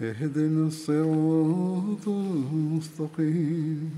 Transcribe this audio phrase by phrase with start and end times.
[0.00, 3.90] اهدنا الصراط المستقيم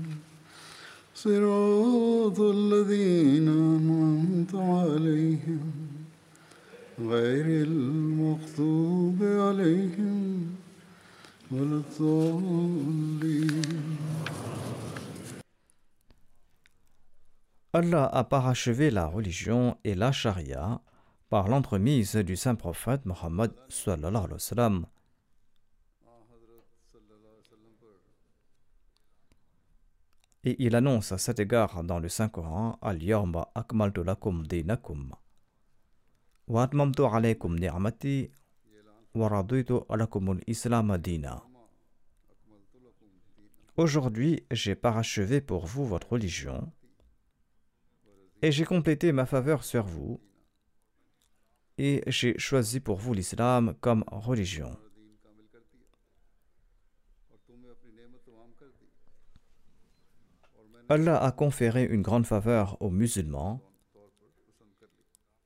[1.15, 5.71] صراط الذين أنعمت عليهم
[6.99, 10.45] غير المغضوب عليهم
[11.51, 13.61] ولا الضالين
[17.75, 20.79] Allah a parachevé la religion et la charia
[21.29, 24.85] par l'entremise du saint prophète Mohammed sallallahu alayhi wa sallam.
[30.48, 33.52] Et il annonce à cet égard dans le Saint-Coran Al-Yawma
[34.48, 35.12] dinakum
[36.46, 36.70] wa
[39.14, 39.38] wa
[40.30, 41.44] al-islam dina.
[43.76, 46.72] Aujourd'hui, j'ai parachevé pour vous votre religion
[48.40, 50.18] et j'ai complété ma faveur sur vous
[51.76, 54.78] et j'ai choisi pour vous l'islam comme religion.
[60.90, 63.60] Allah a conféré une grande faveur aux musulmans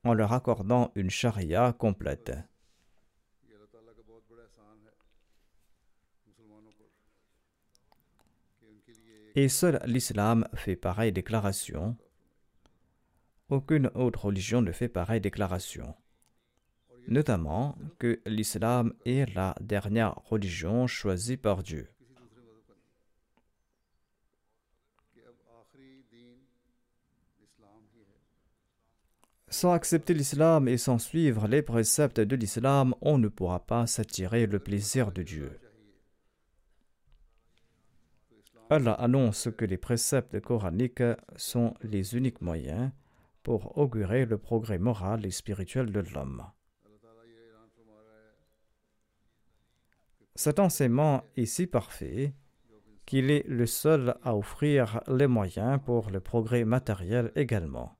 [0.05, 2.31] en leur accordant une charia complète.
[9.35, 11.97] Et seul l'islam fait pareille déclaration.
[13.49, 15.93] Aucune autre religion ne fait pareille déclaration.
[17.09, 21.89] Notamment que l'islam est la dernière religion choisie par Dieu.
[29.53, 34.47] Sans accepter l'islam et sans suivre les préceptes de l'islam, on ne pourra pas s'attirer
[34.47, 35.59] le plaisir de Dieu.
[38.71, 41.03] Allah annonce que les préceptes coraniques
[41.35, 42.89] sont les uniques moyens
[43.43, 46.43] pour augurer le progrès moral et spirituel de l'homme.
[50.33, 52.33] Cet enseignement est si parfait
[53.05, 57.95] qu'il est le seul à offrir les moyens pour le progrès matériel également.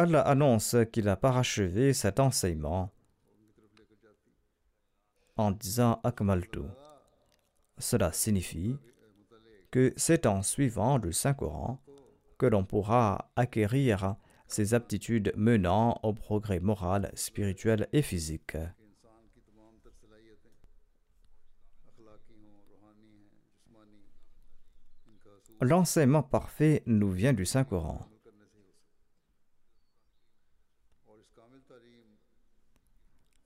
[0.00, 2.90] Allah annonce qu'il a parachevé cet enseignement
[5.36, 6.60] en disant Akmaltu.
[7.76, 8.78] Cela signifie
[9.70, 11.82] que c'est en suivant le Saint-Coran
[12.38, 14.16] que l'on pourra acquérir
[14.46, 18.56] ces aptitudes menant au progrès moral, spirituel et physique.
[25.60, 28.09] L'enseignement parfait nous vient du Saint-Coran.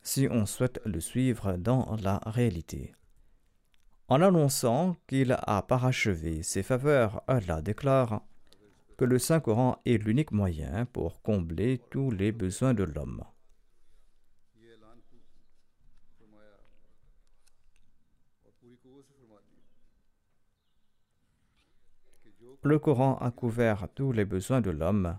[0.04, 2.94] Si on souhaite le suivre dans la réalité.
[4.08, 8.22] En annonçant qu'il a parachevé ses faveurs, Allah déclare
[8.98, 13.24] que le Saint-Coran est l'unique moyen pour combler tous les besoins de l'homme.
[22.62, 25.18] Le Coran a couvert tous les besoins de l'homme,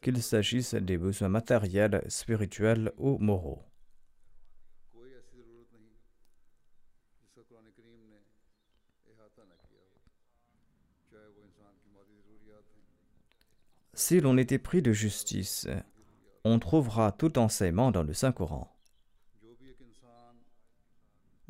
[0.00, 3.62] qu'il s'agisse des besoins matériels, spirituels ou moraux.
[13.92, 15.68] Si l'on était pris de justice,
[16.44, 18.74] on trouvera tout enseignement dans le Saint-Coran.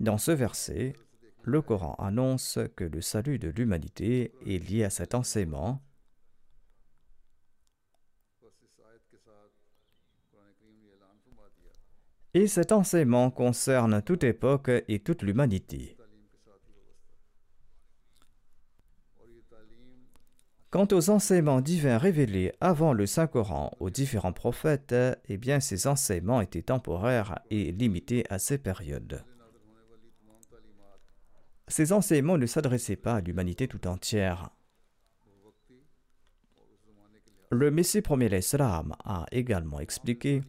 [0.01, 0.95] Dans ce verset,
[1.43, 5.81] le Coran annonce que le salut de l'humanité est lié à cet enseignement
[12.33, 15.97] Et cet enseignement concerne toute époque et toute l'humanité.
[20.71, 24.95] Quant aux enseignements divins révélés avant le Saint-Coran aux différents prophètes,
[25.29, 29.25] eh bien ces enseignements étaient temporaires et limités à ces périodes.
[31.67, 34.51] Ces enseignements ne s'adressaient pas à l'humanité tout entière.
[37.51, 40.43] Le Messie premier l'Islam a également expliqué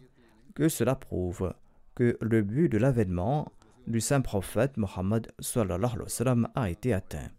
[0.54, 1.52] que cela prouve
[1.96, 3.52] que le but de l'avènement
[3.88, 5.32] du saint prophète Mohammed
[6.56, 7.30] a été atteint.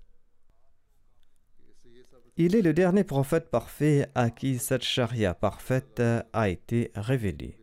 [2.37, 6.02] Il est le dernier prophète parfait à qui cette charia parfaite
[6.32, 7.58] a été révélée.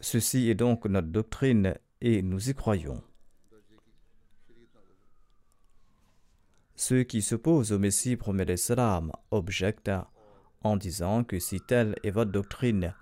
[0.00, 3.02] Ceci est donc notre doctrine et nous y croyons.
[6.74, 9.90] Ceux qui s'opposent au Messie promet l'Islam objectent
[10.62, 12.94] en disant que si telle est votre doctrine,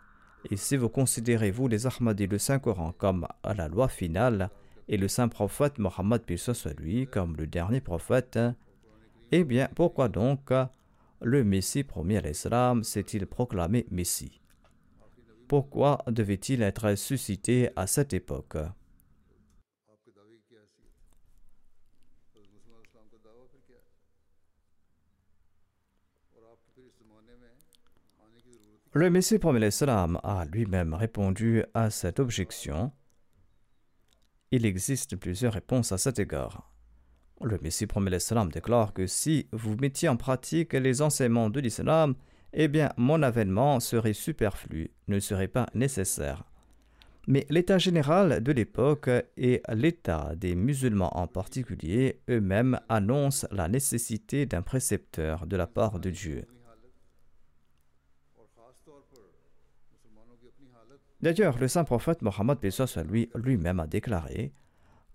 [0.50, 4.50] et si vous considérez, vous les Ahmadis, le Saint-Coran comme la loi finale,
[4.88, 8.38] et le saint prophète Mohammed soit lui comme le dernier prophète,
[9.32, 10.50] eh bien, pourquoi donc
[11.20, 14.40] le Messie promis à l'Islam s'est-il proclamé Messie?
[15.46, 18.56] Pourquoi devait-il être suscité à cette époque?
[28.94, 32.90] Le Messie promis l'Islam a lui-même répondu à cette objection.
[34.50, 36.72] Il existe plusieurs réponses à cet égard.
[37.42, 42.14] Le Messie promet l'Islam déclare que si vous mettiez en pratique les enseignements de l'Islam,
[42.54, 46.44] eh bien mon avènement serait superflu, ne serait pas nécessaire.
[47.26, 54.46] Mais l'état général de l'époque et l'état des musulmans en particulier eux-mêmes annoncent la nécessité
[54.46, 56.46] d'un précepteur de la part de Dieu.
[61.20, 62.58] D'ailleurs, le saint prophète Mohammed
[63.08, 64.52] lui lui-même a déclaré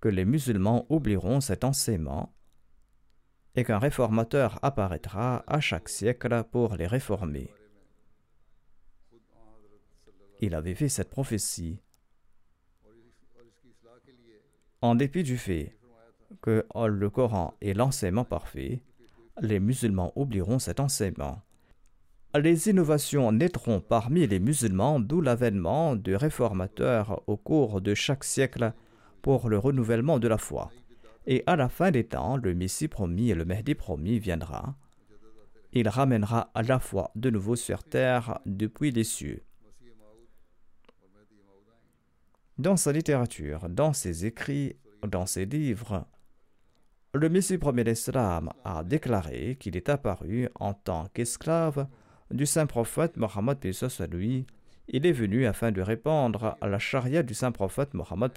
[0.01, 2.33] que les musulmans oublieront cet enseignement
[3.55, 7.49] et qu'un réformateur apparaîtra à chaque siècle pour les réformer.
[10.41, 11.79] Il avait fait cette prophétie
[14.81, 15.77] en dépit du fait
[16.41, 18.83] que le Coran est l'enseignement parfait,
[19.39, 21.41] les musulmans oublieront cet enseignement
[22.39, 28.73] les innovations naîtront parmi les musulmans, d'où l'avènement de réformateurs au cours de chaque siècle
[29.21, 30.71] pour le renouvellement de la foi.
[31.27, 34.75] Et à la fin des temps, le Messie promis et le Mahdi promis viendra.
[35.71, 39.43] Il ramènera la foi de nouveau sur terre depuis les cieux.
[42.57, 44.75] Dans sa littérature, dans ses écrits,
[45.07, 46.05] dans ses livres,
[47.13, 51.87] le Messie premier d'Islam a déclaré qu'il est apparu en tant qu'esclave
[52.33, 53.59] du saint prophète Mohammed
[54.11, 54.47] lui,
[54.87, 58.31] il est venu afin de répandre à la charia du saint prophète Mohammed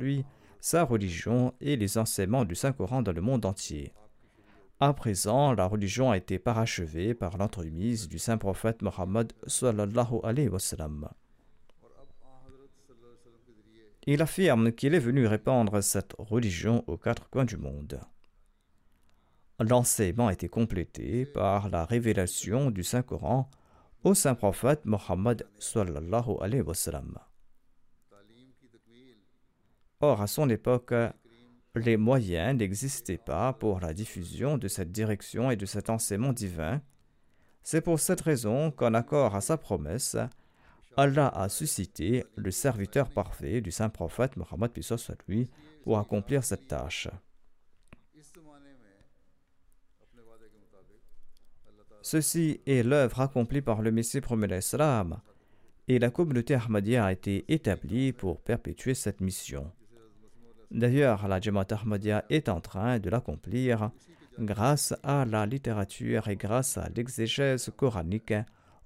[0.00, 0.24] lui,
[0.60, 3.92] sa religion et les enseignements du Saint-Coran dans le monde entier.
[4.80, 9.32] À présent, la religion a été parachevée par l'entremise du saint prophète Mohammed
[10.24, 10.50] alayhi
[14.08, 18.00] Il affirme qu'il est venu répandre cette religion aux quatre coins du monde
[19.60, 23.50] l'enseignement a été complété par la révélation du Saint-Coran
[24.04, 25.46] au saint prophète Mohammed
[30.00, 30.94] Or, à son époque,
[31.74, 36.80] les moyens n'existaient pas pour la diffusion de cette direction et de cet enseignement divin.
[37.62, 40.16] C'est pour cette raison qu'en accord à sa promesse,
[40.96, 44.70] Allah a suscité le serviteur parfait du saint prophète Mohammed
[45.28, 45.50] lui
[45.82, 47.08] pour accomplir cette tâche.
[52.08, 55.18] Ceci est l'œuvre accomplie par le Messie promet l'Islam,
[55.88, 59.72] et la communauté Ahmadiyya a été établie pour perpétuer cette mission.
[60.70, 63.90] D'ailleurs, la Jamaat Ahmadiyya est en train de l'accomplir
[64.38, 68.34] grâce à la littérature et grâce à l'exégèse coranique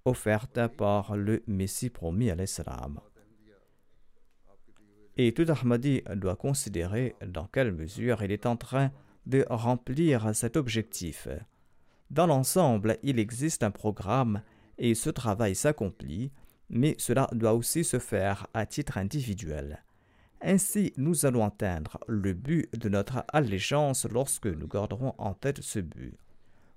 [0.06, 3.00] offerte par le Messie promis à l'Islam.
[5.18, 8.90] Et tout Ahmadi doit considérer dans quelle mesure il est en train
[9.26, 11.28] de remplir cet objectif.
[12.10, 14.42] Dans l'ensemble, il existe un programme
[14.78, 16.32] et ce travail s'accomplit,
[16.68, 19.84] mais cela doit aussi se faire à titre individuel.
[20.42, 25.78] Ainsi, nous allons atteindre le but de notre allégeance lorsque nous garderons en tête ce
[25.78, 26.16] but.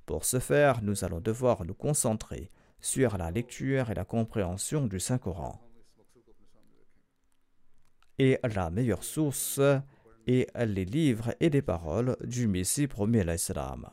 [0.06, 5.00] Pour ce faire, nous allons devoir nous concentrer sur la lecture et la compréhension du
[5.00, 5.62] Saint-Coran.
[8.20, 9.62] Et la meilleure source
[10.28, 13.90] est les livres et les paroles du Messie promis à l'Islam.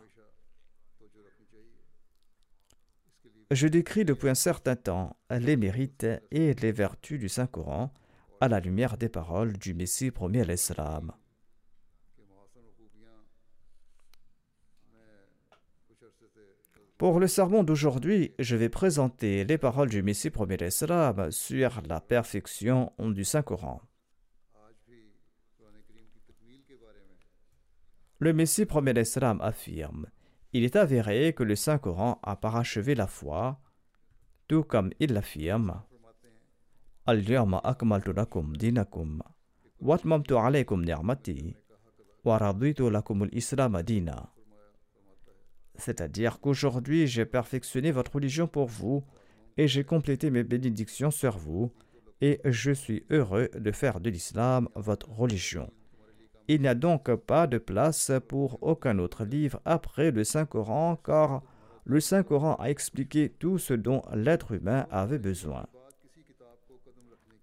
[3.51, 7.93] Je décris depuis un certain temps les mérites et les vertus du Saint-Coran
[8.41, 11.13] à la lumière des paroles du Messie promis à l'Islam.
[16.97, 22.01] Pour le sermon d'aujourd'hui, je vais présenter les paroles du Messie premier Islam sur la
[22.01, 23.83] perfection du Saint-Coran.
[28.21, 30.07] Le Messie premier Islam affirme
[30.53, 33.61] Il est avéré que le Saint-Coran a parachevé la foi,
[34.49, 35.83] tout comme il l'affirme
[37.07, 38.13] Al-Yawma akmaltu
[38.59, 39.23] dinakum,
[39.81, 40.85] watmamtu alaykum
[42.25, 44.33] wa al-Islam dina.
[45.77, 49.05] C'est-à-dire qu'aujourd'hui j'ai perfectionné votre religion pour vous
[49.57, 51.73] et j'ai complété mes bénédictions sur vous
[52.21, 55.71] et je suis heureux de faire de l'islam votre religion.
[56.53, 61.45] Il n'y a donc pas de place pour aucun autre livre après le Saint-Coran car
[61.85, 65.69] le Saint-Coran a expliqué tout ce dont l'être humain avait besoin.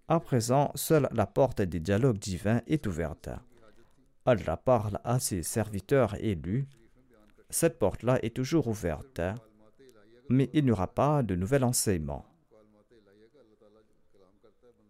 [0.08, 3.30] À présent, seule la porte des dialogues divins est ouverte.
[4.26, 6.68] Allah parle à ses serviteurs élus
[7.48, 9.22] cette porte-là est toujours ouverte,
[10.28, 12.26] mais il n'y aura pas de nouvel enseignement.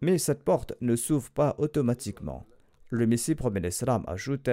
[0.00, 2.48] Mais cette porte ne s'ouvre pas automatiquement.
[2.90, 4.50] Le Messie premier l'Islam ajoute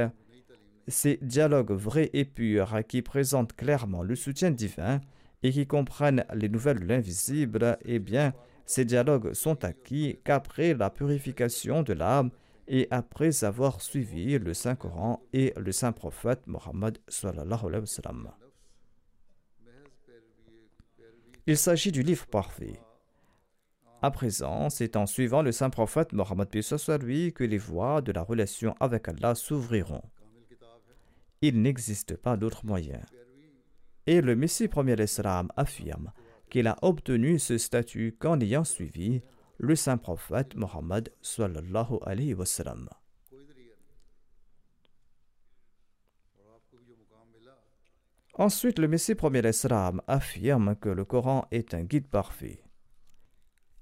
[0.87, 4.99] Ces dialogues vrais et purs qui présentent clairement le soutien divin
[5.41, 8.33] et qui comprennent les nouvelles de l'invisible, eh bien,
[8.65, 12.31] ces dialogues sont acquis qu'après la purification de l'âme
[12.67, 16.97] et après avoir suivi le Saint-Coran et le Saint-Prophète Mohammed.
[21.47, 22.79] Il s'agit du livre parfait.
[24.05, 26.47] À présent, c'est en suivant le Saint-Prophète Mohammed
[27.01, 30.03] lui que les voies de la relation avec Allah s'ouvriront.
[31.41, 33.01] Il n'existe pas d'autre moyen.
[34.05, 36.11] Et le Messie premier Islam affirme
[36.51, 39.23] qu'il a obtenu ce statut qu'en ayant suivi
[39.57, 42.45] le saint prophète Mohammed sallallahu alayhi wa.
[48.35, 52.64] Ensuite, le Messie premier Islam affirme que le Coran est un guide parfait.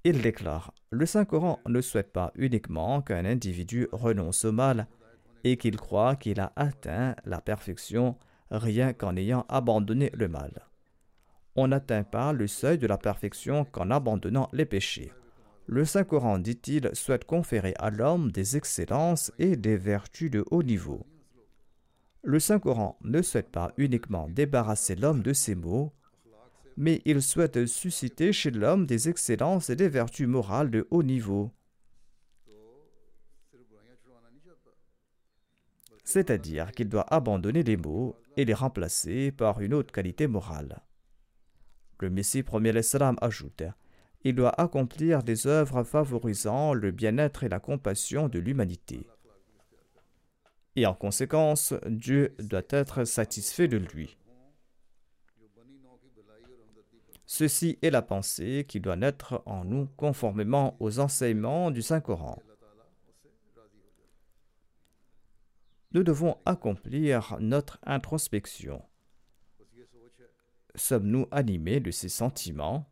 [0.05, 4.87] Il déclare Le Saint-Coran ne souhaite pas uniquement qu'un individu renonce au mal
[5.45, 8.17] et qu'il croit qu'il a atteint la perfection
[8.51, 10.67] rien qu'en ayant abandonné le mal.
[11.55, 15.13] On n'atteint pas le seuil de la perfection qu'en abandonnant les péchés.
[15.67, 21.05] Le Saint-Coran, dit-il, souhaite conférer à l'homme des excellences et des vertus de haut niveau.
[22.23, 25.93] Le Saint-Coran ne souhaite pas uniquement débarrasser l'homme de ses maux,
[26.77, 31.51] mais il souhaite susciter chez l'homme des excellences et des vertus morales de haut niveau.
[36.03, 40.81] C'est-à-dire qu'il doit abandonner les maux et les remplacer par une autre qualité morale.
[41.99, 43.63] Le Messie premier l'Islam ajoute
[44.23, 49.07] il doit accomplir des œuvres favorisant le bien-être et la compassion de l'humanité.
[50.75, 54.17] Et en conséquence, Dieu doit être satisfait de lui.
[57.25, 62.41] Ceci est la pensée qui doit naître en nous conformément aux enseignements du Saint-Coran.
[65.93, 68.81] Nous devons accomplir notre introspection.
[70.75, 72.89] Sommes-nous animés de ces sentiments?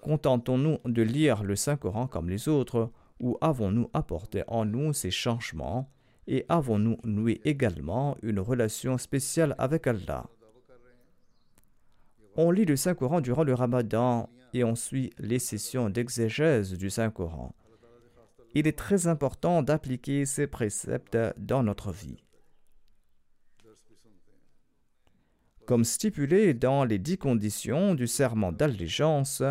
[0.00, 2.90] Contentons-nous de lire le Saint-Coran comme les autres
[3.20, 5.90] ou avons-nous apporté en nous ces changements
[6.26, 10.28] et avons-nous noué également une relation spéciale avec Allah?
[12.40, 17.52] On lit le Saint-Coran durant le Ramadan et on suit les sessions d'exégèse du Saint-Coran.
[18.54, 22.22] Il est très important d'appliquer ces préceptes dans notre vie.
[25.66, 29.42] Comme stipulé dans les dix conditions du serment d'allégeance,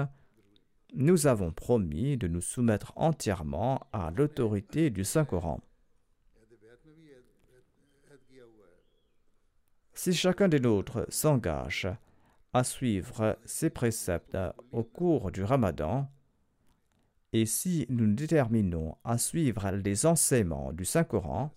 [0.93, 5.59] nous avons promis de nous soumettre entièrement à l'autorité du Saint-Coran.
[9.93, 11.89] Si chacun des nôtres s'engage
[12.57, 14.37] à suivre ces préceptes
[14.71, 16.09] au cours du ramadan,
[17.33, 21.53] et si nous nous déterminons à suivre les enseignements du Saint-Coran,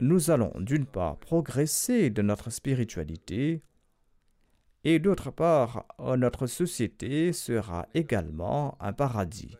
[0.00, 3.62] nous allons d'une part progresser de notre spiritualité
[4.84, 9.56] et d'autre part, notre société sera également un paradis.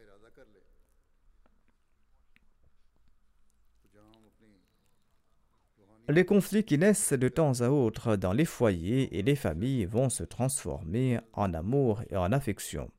[6.08, 10.08] Les conflits qui naissent de temps à autre dans les foyers et les familles vont
[10.08, 12.90] se transformer en amour et en affection.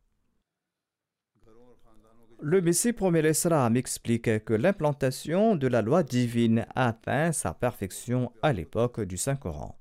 [2.40, 8.52] Le Messie promet l'Islam explique que l'implantation de la loi divine atteint sa perfection à
[8.52, 9.80] l'époque du Saint-Coran.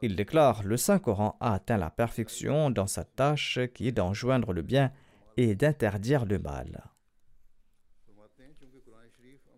[0.00, 4.62] Il déclare Le Saint-Coran a atteint la perfection dans sa tâche qui est d'enjoindre le
[4.62, 4.92] bien
[5.36, 6.84] et d'interdire le mal.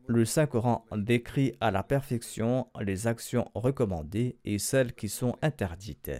[0.09, 6.11] Le Saint-Coran décrit à la perfection les actions recommandées et celles qui sont interdites.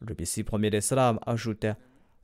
[0.00, 1.66] Le Messie premier d'Islam ajoute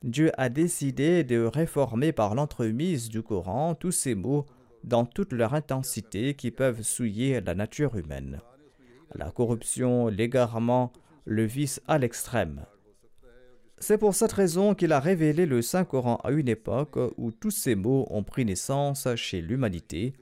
[0.05, 4.47] Dieu a décidé de réformer par l'entremise du Coran tous ces mots
[4.85, 8.41] dans toute leur intensité qui peuvent souiller la nature humaine.
[9.15, 10.93] La corruption, l'égarement,
[11.25, 12.65] le vice à l'extrême.
[13.81, 17.75] C'est pour cette raison qu'il a révélé le Saint-Coran à une époque où tous ces
[17.75, 20.15] mots ont pris naissance chez l'humanité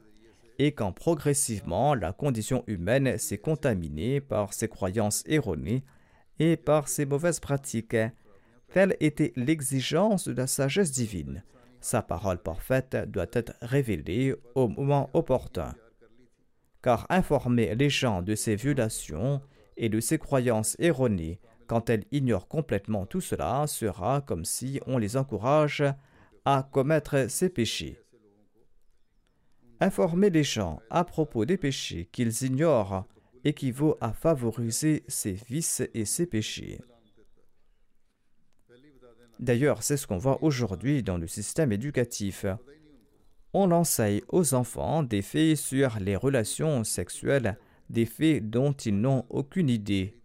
[0.58, 5.84] et quand progressivement la condition humaine s'est contaminée par ses croyances erronées
[6.38, 7.96] et par ses mauvaises pratiques.
[8.72, 11.44] Telle était l'exigence de la sagesse divine.
[11.80, 15.74] Sa parole parfaite doit être révélée au moment opportun.
[16.82, 19.40] Car informer les gens de ces violations
[19.76, 24.98] et de ces croyances erronées quand elles ignorent complètement tout cela sera comme si on
[24.98, 25.84] les encourage
[26.44, 27.98] à commettre ces péchés.
[29.80, 33.04] Informer les gens à propos des péchés qu'ils ignorent
[33.44, 36.80] équivaut à favoriser ces vices et ces péchés.
[39.38, 42.46] D'ailleurs, c'est ce qu'on voit aujourd'hui dans le système éducatif.
[43.52, 47.58] On enseigne aux enfants des faits sur les relations sexuelles,
[47.90, 50.18] des faits dont ils n'ont aucune idée.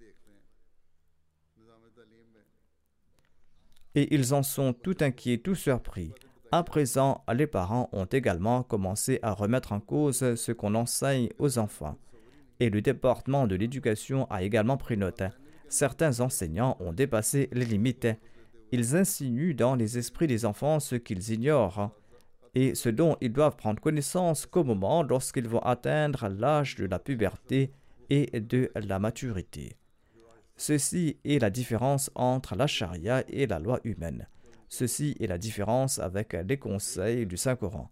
[3.96, 6.14] Et ils en sont tout inquiets, tout surpris.
[6.54, 11.58] À présent, les parents ont également commencé à remettre en cause ce qu'on enseigne aux
[11.58, 11.98] enfants.
[12.60, 15.24] Et le département de l'éducation a également pris note.
[15.70, 18.08] Certains enseignants ont dépassé les limites.
[18.74, 21.92] Ils insinuent dans les esprits des enfants ce qu'ils ignorent
[22.54, 27.00] et ce dont ils doivent prendre connaissance qu'au moment lorsqu'ils vont atteindre l'âge de la
[27.00, 27.72] puberté
[28.10, 29.78] et de la maturité.
[30.58, 34.28] Ceci est la différence entre la charia et la loi humaine.
[34.74, 37.92] Ceci est la différence avec les conseils du Saint-Coran.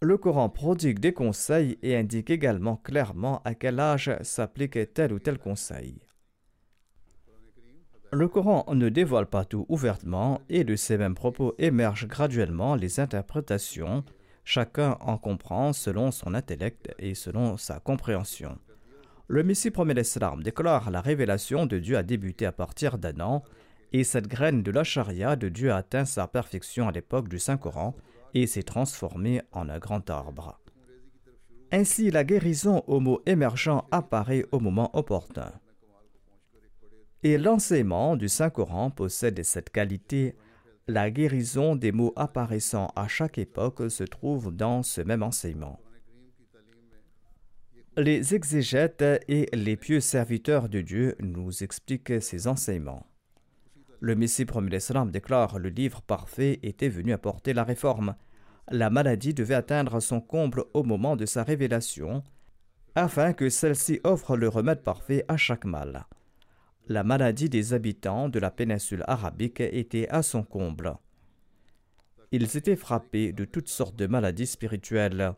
[0.00, 5.18] Le Coran prodigue des conseils et indique également clairement à quel âge s'applique tel ou
[5.18, 5.98] tel conseil.
[8.10, 12.98] Le Coran ne dévoile pas tout ouvertement et de ces mêmes propos émergent graduellement les
[12.98, 14.02] interprétations,
[14.44, 18.56] chacun en comprend selon son intellect et selon sa compréhension.
[19.28, 23.42] Le Messie premier l'Islam déclare la révélation de Dieu a débuté à partir d'un an
[23.98, 27.38] et cette graine de la charia de Dieu a atteint sa perfection à l'époque du
[27.38, 27.96] Saint-Coran
[28.34, 30.60] et s'est transformée en un grand arbre.
[31.72, 35.50] Ainsi, la guérison au mot émergent apparaît au moment opportun.
[37.22, 40.36] Et l'enseignement du Saint-Coran possède cette qualité.
[40.86, 45.80] La guérison des mots apparaissant à chaque époque se trouve dans ce même enseignement.
[47.96, 53.06] Les exégètes et les pieux serviteurs de Dieu nous expliquent ces enseignements.
[54.00, 58.14] Le Messie premier déclare le livre parfait était venu apporter la réforme.
[58.70, 62.22] La maladie devait atteindre son comble au moment de sa révélation,
[62.94, 66.06] afin que celle-ci offre le remède parfait à chaque mal.
[66.88, 70.94] La maladie des habitants de la péninsule arabique était à son comble.
[72.32, 75.32] Ils étaient frappés de toutes sortes de maladies spirituelles,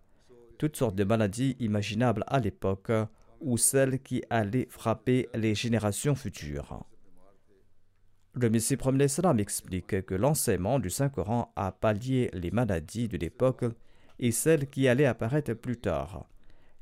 [0.58, 2.92] toutes sortes de maladies imaginables à l'époque,
[3.40, 6.84] ou celles qui allaient frapper les générations futures.
[8.40, 13.64] Le Messie premier l'Islam explique que l'enseignement du Saint-Coran a pallié les maladies de l'époque
[14.20, 16.24] et celles qui allaient apparaître plus tard.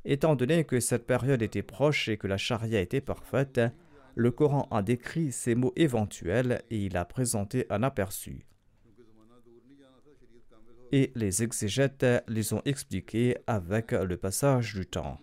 [0.05, 3.59] Étant donné que cette période était proche et que la charia était parfaite,
[4.13, 8.45] le Coran a décrit ces mots éventuels et il a présenté un aperçu.
[10.91, 15.17] Et les exégètes les ont expliqués avec le passage du temps.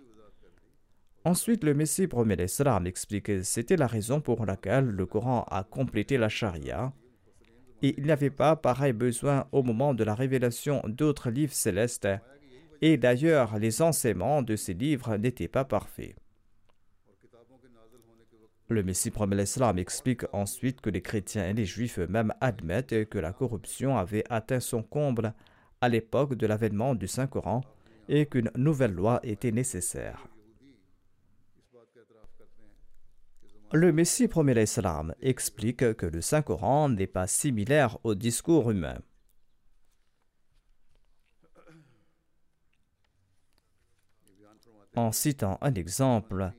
[1.25, 5.65] Ensuite, le Messie promet l'Islam explique que c'était la raison pour laquelle le Coran a
[5.65, 6.93] complété la charia
[7.83, 12.09] et il n'y avait pas pareil besoin au moment de la révélation d'autres livres célestes.
[12.81, 16.15] Et d'ailleurs, les enseignements de ces livres n'étaient pas parfaits.
[18.69, 23.19] Le Messie promet l'Islam explique ensuite que les chrétiens et les juifs eux-mêmes admettent que
[23.19, 25.35] la corruption avait atteint son comble
[25.81, 27.63] à l'époque de l'avènement du Saint-Coran
[28.09, 30.27] et qu'une nouvelle loi était nécessaire.
[33.73, 38.99] Le Messie premier l'Islam explique que le Saint-Coran n'est pas similaire au discours humain.
[44.97, 46.53] En citant un exemple,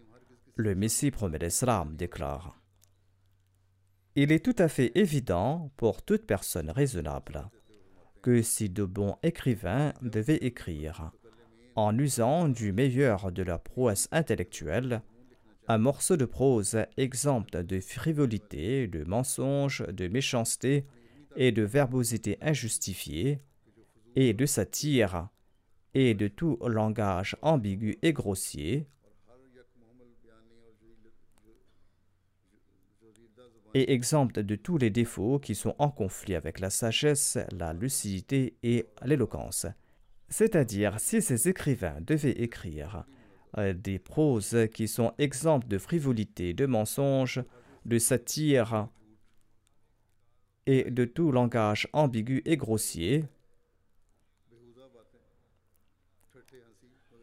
[0.55, 2.59] le Messie premier l'Islam déclare
[4.15, 7.49] Il est tout à fait évident pour toute personne raisonnable
[8.25, 11.11] que si de bons écrivains devaient écrire,
[11.75, 15.03] en usant du meilleur de leur prouesse intellectuelle,
[15.67, 20.85] un morceau de prose exempt de frivolité, de mensonge, de méchanceté
[21.35, 23.39] et de verbosité injustifiée,
[24.15, 25.29] et de satire,
[25.93, 28.87] et de tout langage ambigu et grossier,
[33.73, 38.55] et exempt de tous les défauts qui sont en conflit avec la sagesse, la lucidité
[38.63, 39.65] et l'éloquence.
[40.29, 43.05] C'est-à-dire, si ces écrivains devaient écrire
[43.57, 47.43] des proses qui sont exemptes de frivolité, de mensonges,
[47.85, 48.89] de satire
[50.65, 53.25] et de tout langage ambigu et grossier,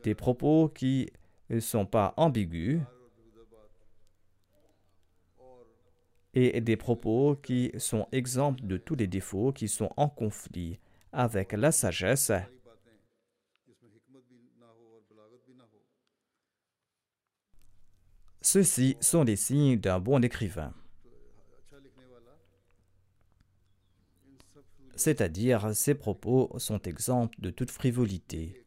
[0.02, 1.08] des propos qui
[1.50, 2.80] ne sont pas ambigus
[6.34, 10.78] et des propos qui sont exempts de tous les défauts qui sont en conflit
[11.12, 12.32] avec la sagesse.
[18.42, 20.74] Ceux-ci sont les signes d'un bon écrivain.
[24.96, 28.64] C'est-à-dire, ces propos sont exempts de toute frivolité.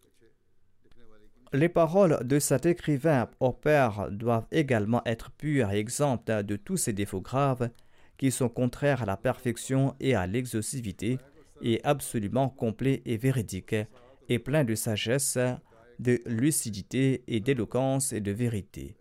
[1.53, 6.77] Les paroles de cet écrivain au Père doivent également être pures et exemptes de tous
[6.77, 7.69] ces défauts graves
[8.17, 11.19] qui sont contraires à la perfection et à l'exhaustivité,
[11.61, 13.75] et absolument complets et véridiques,
[14.29, 15.37] et pleins de sagesse,
[15.99, 18.97] de lucidité et d'éloquence et de vérité.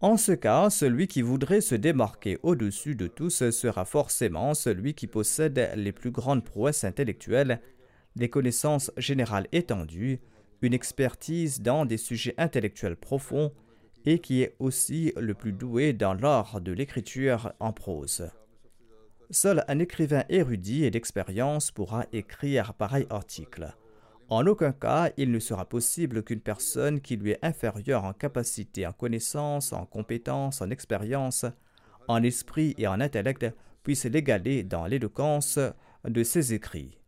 [0.00, 5.08] En ce cas, celui qui voudrait se démarquer au-dessus de tous sera forcément celui qui
[5.08, 7.60] possède les plus grandes prouesses intellectuelles,
[8.14, 10.20] des connaissances générales étendues,
[10.62, 13.52] une expertise dans des sujets intellectuels profonds
[14.06, 18.30] et qui est aussi le plus doué dans l'art de l'écriture en prose.
[19.30, 23.74] Seul un écrivain érudit et d'expérience pourra écrire pareil article.
[24.30, 28.86] En aucun cas, il ne sera possible qu'une personne qui lui est inférieure en capacité,
[28.86, 31.46] en connaissance, en compétence, en expérience,
[32.08, 33.46] en esprit et en intellect
[33.82, 35.58] puisse l'égaler dans l'éloquence
[36.04, 36.98] de ses écrits.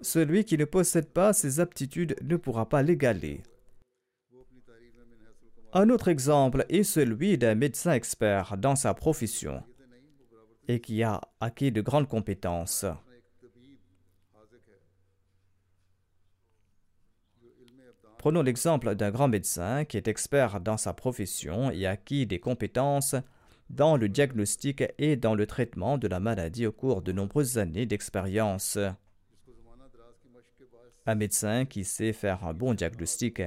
[0.00, 3.42] Celui qui ne possède pas ces aptitudes ne pourra pas l'égaler.
[5.74, 9.62] Un autre exemple est celui d'un médecin expert dans sa profession
[10.68, 12.86] et qui a acquis de grandes compétences.
[18.26, 23.14] Prenons l'exemple d'un grand médecin qui est expert dans sa profession et acquis des compétences
[23.70, 27.86] dans le diagnostic et dans le traitement de la maladie au cours de nombreuses années
[27.86, 28.80] d'expérience.
[31.06, 33.42] Un médecin qui sait faire un bon diagnostic,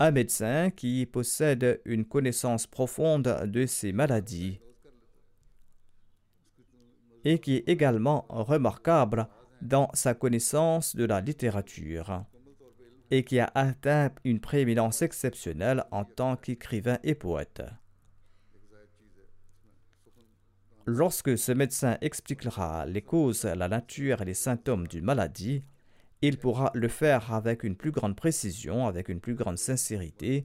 [0.00, 4.58] un médecin qui possède une connaissance profonde de ces maladies.
[7.22, 9.28] Et qui est également remarquable
[9.62, 12.24] dans sa connaissance de la littérature
[13.10, 17.62] et qui a atteint une prééminence exceptionnelle en tant qu'écrivain et poète.
[20.86, 25.64] Lorsque ce médecin expliquera les causes, la nature et les symptômes d'une maladie,
[26.20, 30.44] il pourra le faire avec une plus grande précision, avec une plus grande sincérité,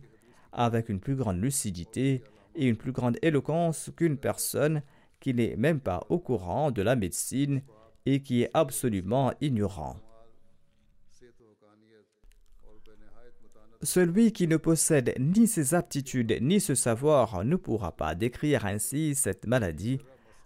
[0.51, 2.23] avec une plus grande lucidité
[2.55, 4.81] et une plus grande éloquence qu'une personne
[5.19, 7.61] qui n'est même pas au courant de la médecine
[8.05, 9.97] et qui est absolument ignorant.
[13.81, 19.15] Celui qui ne possède ni ces aptitudes ni ce savoir ne pourra pas décrire ainsi
[19.15, 19.99] cette maladie,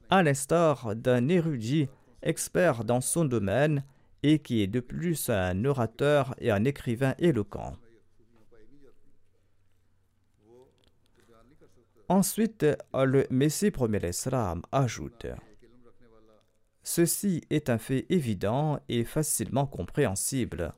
[0.10, 1.90] à l'instar d'un érudit
[2.22, 3.84] expert dans son domaine
[4.22, 7.74] et qui est de plus un orateur et un écrivain éloquent.
[12.08, 15.26] Ensuite, le Messie premier l'Islam ajoute
[16.84, 20.74] Ceci est un fait évident et facilement compréhensible,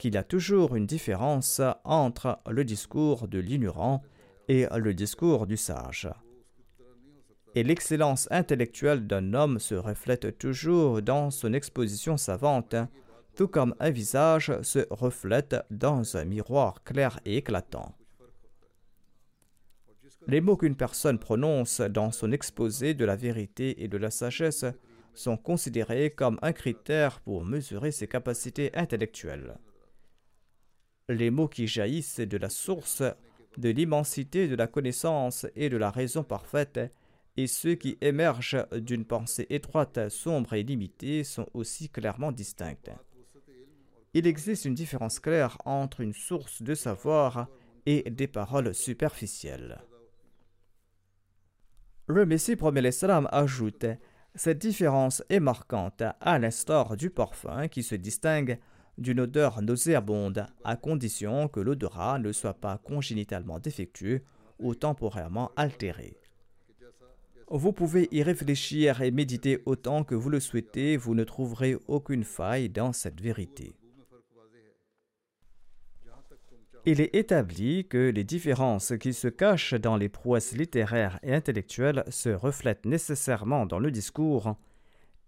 [0.00, 4.02] qu'il y a toujours une différence entre le discours de l'ignorant
[4.48, 6.08] et le discours du sage
[7.54, 12.76] et l'excellence intellectuelle d'un homme se reflète toujours dans son exposition savante,
[13.34, 17.94] tout comme un visage se reflète dans un miroir clair et éclatant.
[20.26, 24.66] Les mots qu'une personne prononce dans son exposé de la vérité et de la sagesse
[25.14, 29.56] sont considérés comme un critère pour mesurer ses capacités intellectuelles.
[31.10, 33.02] Les mots qui jaillissent de la source
[33.56, 36.78] de l'immensité de la connaissance et de la raison parfaite
[37.36, 42.76] et ceux qui émergent d'une pensée étroite, sombre et limitée sont aussi clairement distincts.
[44.14, 47.48] Il existe une différence claire entre une source de savoir
[47.86, 49.80] et des paroles superficielles.
[52.06, 53.86] Le Messie premier l'Islam ajoute
[54.36, 58.60] Cette différence est marquante à l'instar du parfum qui se distingue
[58.98, 64.22] d'une odeur nauséabonde à condition que l'odorat ne soit pas congénitalement défectueux
[64.58, 66.16] ou temporairement altéré.
[67.48, 72.22] Vous pouvez y réfléchir et méditer autant que vous le souhaitez, vous ne trouverez aucune
[72.22, 73.74] faille dans cette vérité.
[76.86, 82.04] Il est établi que les différences qui se cachent dans les prouesses littéraires et intellectuelles
[82.08, 84.56] se reflètent nécessairement dans le discours.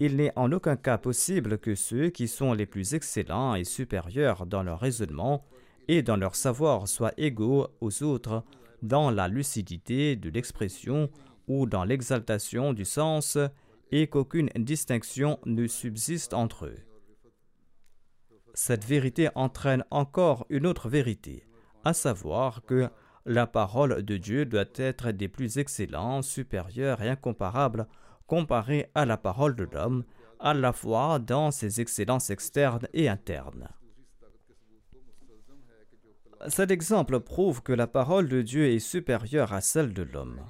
[0.05, 4.47] Il n'est en aucun cas possible que ceux qui sont les plus excellents et supérieurs
[4.47, 5.45] dans leur raisonnement
[5.87, 8.43] et dans leur savoir soient égaux aux autres
[8.83, 11.09] dans la lucidité de l'expression
[11.47, 13.39] ou dans l'exaltation du sens
[13.93, 16.81] et qu'aucune distinction ne subsiste entre eux.
[18.55, 21.47] Cette vérité entraîne encore une autre vérité,
[21.85, 22.89] à savoir que
[23.25, 27.87] la parole de Dieu doit être des plus excellents, supérieurs et incomparables
[28.27, 30.05] comparée à la parole de l'homme,
[30.41, 33.69] à la fois dans ses excellences externes et internes.
[36.49, 40.41] Cet exemple prouve que la parole de Dieu est supérieure à celle de l'homme.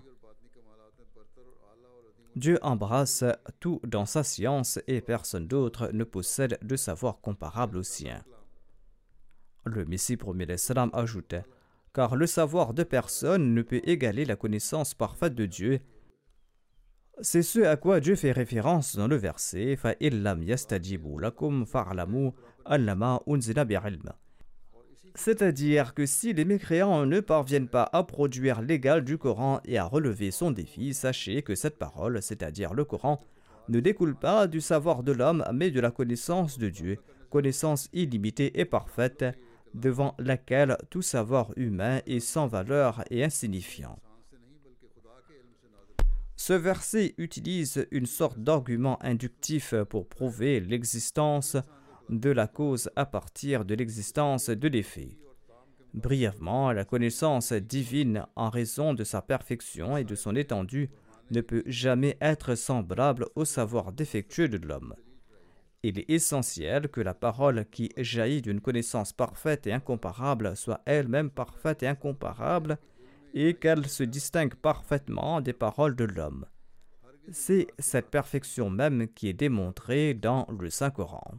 [2.35, 3.25] Dieu embrasse
[3.61, 8.25] tout dans sa science et personne d'autre ne possède de savoir comparable au sien.
[9.65, 11.45] Le Messie premier l'Islam ajoutait
[11.93, 15.81] Car le savoir de personne ne peut égaler la connaissance parfaite de Dieu.
[17.25, 19.79] C'est ce à quoi Dieu fait référence dans le verset.
[25.15, 29.85] C'est-à-dire que si les mécréants ne parviennent pas à produire l'égal du Coran et à
[29.85, 33.21] relever son défi, sachez que cette parole, c'est-à-dire le Coran,
[33.69, 36.99] ne découle pas du savoir de l'homme, mais de la connaissance de Dieu,
[37.31, 39.25] connaissance illimitée et parfaite,
[39.75, 43.97] devant laquelle tout savoir humain est sans valeur et insignifiant.
[46.45, 51.57] Ce verset utilise une sorte d'argument inductif pour prouver l'existence
[52.09, 55.17] de la cause à partir de l'existence de l'effet.
[55.95, 60.91] Brièvement, la connaissance divine en raison de sa perfection et de son étendue
[61.31, 64.97] ne peut jamais être semblable au savoir défectueux de l'homme.
[65.85, 71.31] Il est essentiel que la parole qui jaillit d'une connaissance parfaite et incomparable soit elle-même
[71.31, 72.79] parfaite et incomparable
[73.35, 76.47] et qu'elle se distingue parfaitement des paroles de l'homme.
[77.31, 81.35] C'est cette perfection même qui est démontrée dans le Saint-Coran.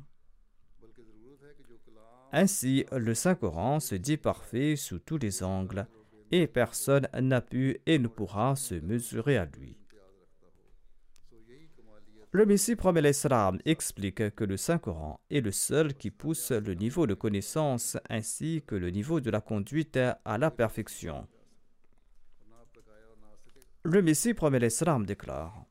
[2.31, 5.85] Ainsi, le Saint-Coran se dit parfait sous tous les angles,
[6.31, 9.77] et personne n'a pu et ne pourra se mesurer à lui.
[12.31, 17.05] Le Messie promet l'Islam explique que le Saint-Coran est le seul qui pousse le niveau
[17.05, 21.27] de connaissance ainsi que le niveau de la conduite à la perfection.
[23.85, 25.65] Le Messie promet l'Islam déclare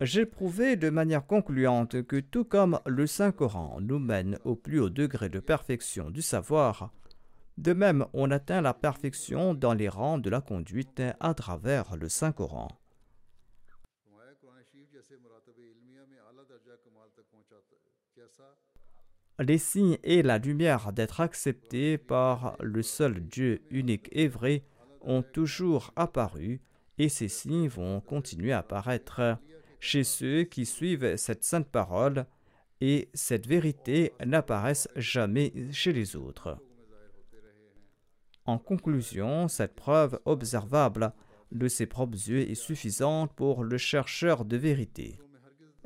[0.00, 4.90] j'ai prouvé de manière concluante que tout comme le Saint-Coran nous mène au plus haut
[4.90, 6.92] degré de perfection du savoir,
[7.56, 12.08] de même on atteint la perfection dans les rangs de la conduite à travers le
[12.08, 12.68] Saint-Coran.
[19.38, 24.64] Les signes et la lumière d'être acceptés par le seul Dieu unique et vrai
[25.02, 26.60] ont toujours apparu
[27.02, 29.36] et ces signes vont continuer à apparaître
[29.80, 32.26] chez ceux qui suivent cette sainte parole
[32.80, 36.56] et cette vérité n'apparaissent jamais chez les autres.
[38.44, 41.12] En conclusion, cette preuve observable
[41.50, 45.18] de ses propres yeux est suffisante pour le chercheur de vérité,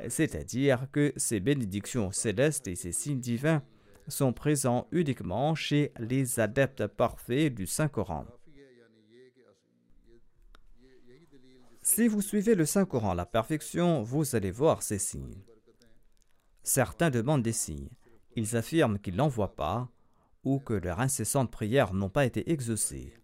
[0.08, 3.62] c'est-à-dire que ces bénédictions célestes et ces signes divins
[4.08, 8.26] sont présents uniquement chez les adeptes parfaits du Saint-Coran.
[11.96, 15.40] Si vous suivez le Saint-Coran à la perfection, vous allez voir ces signes.
[16.62, 17.88] Certains demandent des signes.
[18.34, 19.88] Ils affirment qu'ils n'en voient pas
[20.44, 23.14] ou que leurs incessantes prières n'ont pas été exaucées.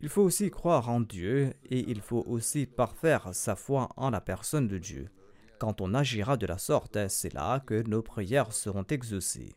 [0.00, 4.20] Il faut aussi croire en Dieu et il faut aussi parfaire sa foi en la
[4.20, 5.10] personne de Dieu.
[5.58, 9.56] Quand on agira de la sorte, c'est là que nos prières seront exaucées.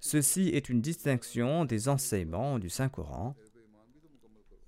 [0.00, 3.36] Ceci est une distinction des enseignements du Saint-Coran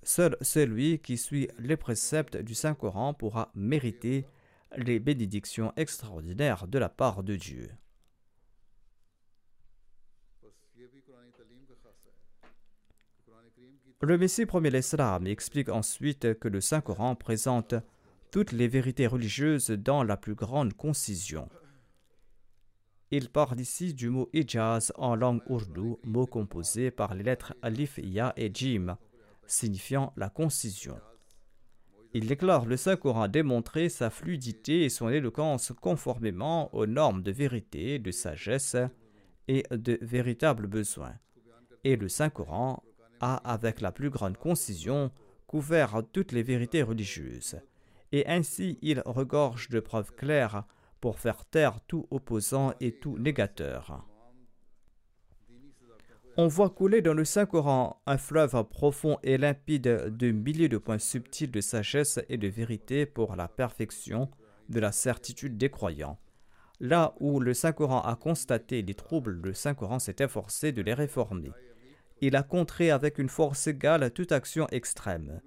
[0.03, 4.25] Seul celui qui suit les préceptes du Saint-Coran pourra mériter
[4.77, 7.69] les bénédictions extraordinaires de la part de Dieu.
[14.03, 17.75] Le Messie premier l'Islam explique ensuite que le Saint-Coran présente
[18.31, 21.47] toutes les vérités religieuses dans la plus grande concision.
[23.11, 27.99] Il parle ici du mot ijaz en langue ourdou, mot composé par les lettres alif,
[28.01, 28.97] ya et jim,
[29.51, 30.97] signifiant la concision.
[32.13, 37.99] Il déclare le Saint-Coran démontrer sa fluidité et son éloquence conformément aux normes de vérité,
[37.99, 38.75] de sagesse
[39.47, 41.15] et de véritables besoins.
[41.83, 42.83] Et le Saint-Coran
[43.21, 45.11] a, avec la plus grande concision,
[45.47, 47.57] couvert toutes les vérités religieuses.
[48.11, 50.65] et ainsi il regorge de preuves claires
[50.99, 54.05] pour faire taire tout opposant et tout négateur.
[56.37, 60.97] On voit couler dans le Saint-Coran un fleuve profond et limpide de milliers de points
[60.97, 64.31] subtils de sagesse et de vérité pour la perfection
[64.69, 66.17] de la certitude des croyants.
[66.79, 71.51] Là où le Saint-Coran a constaté des troubles, le Saint-Coran s'est efforcé de les réformer.
[72.21, 75.41] Il a contré avec une force égale toute action extrême.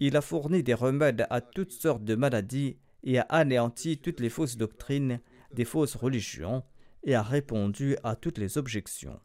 [0.00, 4.28] Il a fourni des remèdes à toutes sortes de maladies et a anéanti toutes les
[4.28, 5.20] fausses doctrines
[5.52, 6.64] des fausses religions
[7.04, 9.20] et a répondu à toutes les objections.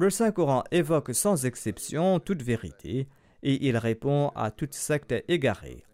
[0.00, 3.06] Le Saint-Coran évoque sans exception toute vérité
[3.42, 5.84] et il répond à toute secte égarée.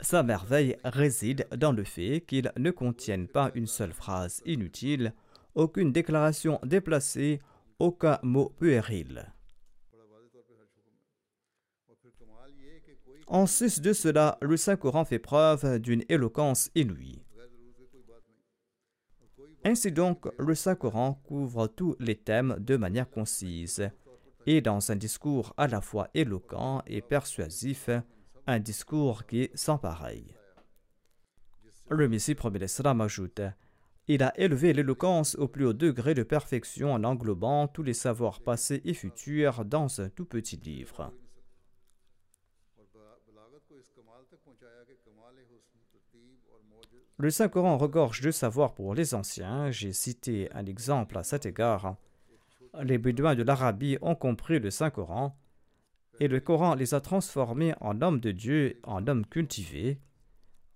[0.00, 5.14] Sa merveille réside dans le fait qu'ils ne contiennent pas une seule phrase inutile,
[5.54, 7.40] aucune déclaration déplacée,
[7.78, 9.32] aucun mot puéril.
[13.32, 17.22] En sus de cela, le Saint-Coran fait preuve d'une éloquence inouïe.
[19.64, 23.88] Ainsi donc, le Saint-Coran couvre tous les thèmes de manière concise
[24.44, 27.88] et dans un discours à la fois éloquent et persuasif,
[28.46, 30.36] un discours qui est sans pareil.
[31.88, 33.40] Le Messie premier l'Islam ajoute
[34.08, 38.42] Il a élevé l'éloquence au plus haut degré de perfection en englobant tous les savoirs
[38.42, 41.14] passés et futurs dans un tout petit livre.
[47.22, 49.70] Le Saint-Coran regorge de savoir pour les anciens.
[49.70, 51.94] J'ai cité un exemple à cet égard.
[52.82, 55.38] Les Bédouins de l'Arabie ont compris le Saint-Coran
[56.18, 60.00] et le Coran les a transformés en hommes de Dieu, en hommes cultivés,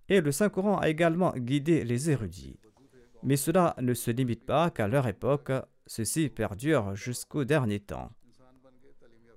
[0.07, 2.61] et le Saint-Coran a également guidé les érudits.
[3.23, 5.51] Mais cela ne se limite pas qu'à leur époque,
[5.85, 8.09] ceci perdure jusqu'au dernier temps.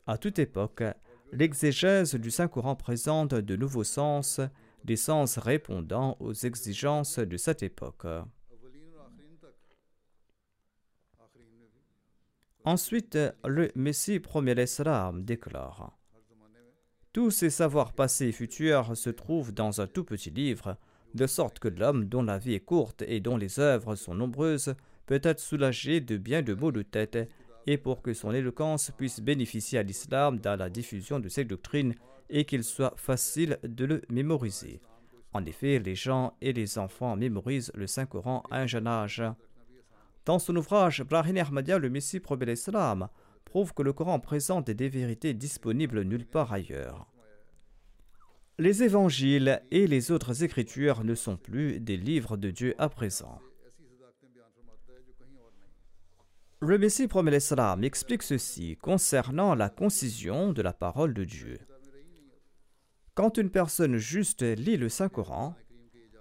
[0.07, 0.85] À toute époque,
[1.33, 4.41] l'exégèse du Saint-Coran présente de nouveaux sens,
[4.85, 8.07] des sens répondant aux exigences de cette époque.
[12.65, 15.97] Ensuite, le Messie premier l'Islam déclare
[17.13, 20.77] Tous ces savoirs passés et futurs se trouvent dans un tout petit livre,
[21.15, 24.75] de sorte que l'homme dont la vie est courte et dont les œuvres sont nombreuses
[25.07, 27.19] peut être soulagé de bien de maux de tête,
[27.67, 31.95] et pour que son éloquence puisse bénéficier à l'islam dans la diffusion de ses doctrines
[32.31, 34.81] et qu'il soit facile de le mémoriser.
[35.33, 39.23] En effet, les gens et les enfants mémorisent le Saint-Coran à un jeune âge.
[40.25, 43.09] Dans son ouvrage Brahim Ahmadiyya, le Messie promet l'Islam,
[43.45, 47.07] prouve que le Coran présente des vérités disponibles nulle part ailleurs.
[48.59, 53.41] Les évangiles et les autres écritures ne sont plus des livres de Dieu à présent.
[56.61, 61.59] Le Messie promet l'Islam explique ceci concernant la concision de la parole de Dieu.
[63.15, 65.55] Quand une personne juste lit le Saint-Coran,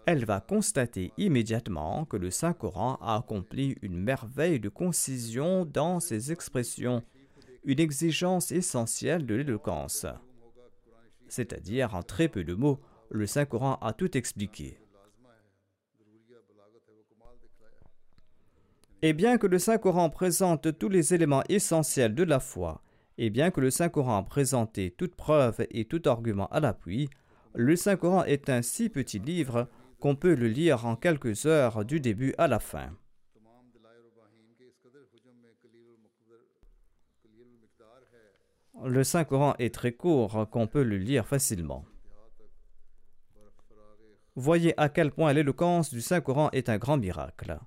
[0.06, 6.32] elle va constater immédiatement que le Saint-Coran a accompli une merveille de concision dans ses
[6.32, 7.04] expressions,
[7.64, 10.08] une exigence essentielle de l'éloquence.
[11.28, 12.80] C'est-à-dire, en très peu de mots,
[13.12, 14.80] le Saint-Coran a tout expliqué.
[19.02, 22.82] Et bien que le Saint-Coran présente tous les éléments essentiels de la foi,
[23.22, 27.10] et bien que le Saint-Coran présente toute preuve et tout argument à l'appui,
[27.54, 29.68] le Saint-Coran est un si petit livre
[30.00, 32.96] qu'on peut le lire en quelques heures du début à la fin.
[38.86, 41.84] Le Saint-Coran est très court qu'on peut le lire facilement.
[44.38, 47.60] Voyez à quel point l'éloquence du Saint-Coran est un grand miracle.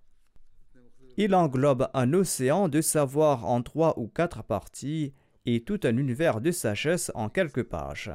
[1.19, 5.13] Il englobe un océan de savoir en trois ou quatre parties
[5.47, 8.13] et tout un univers de sagesse en quelques pages.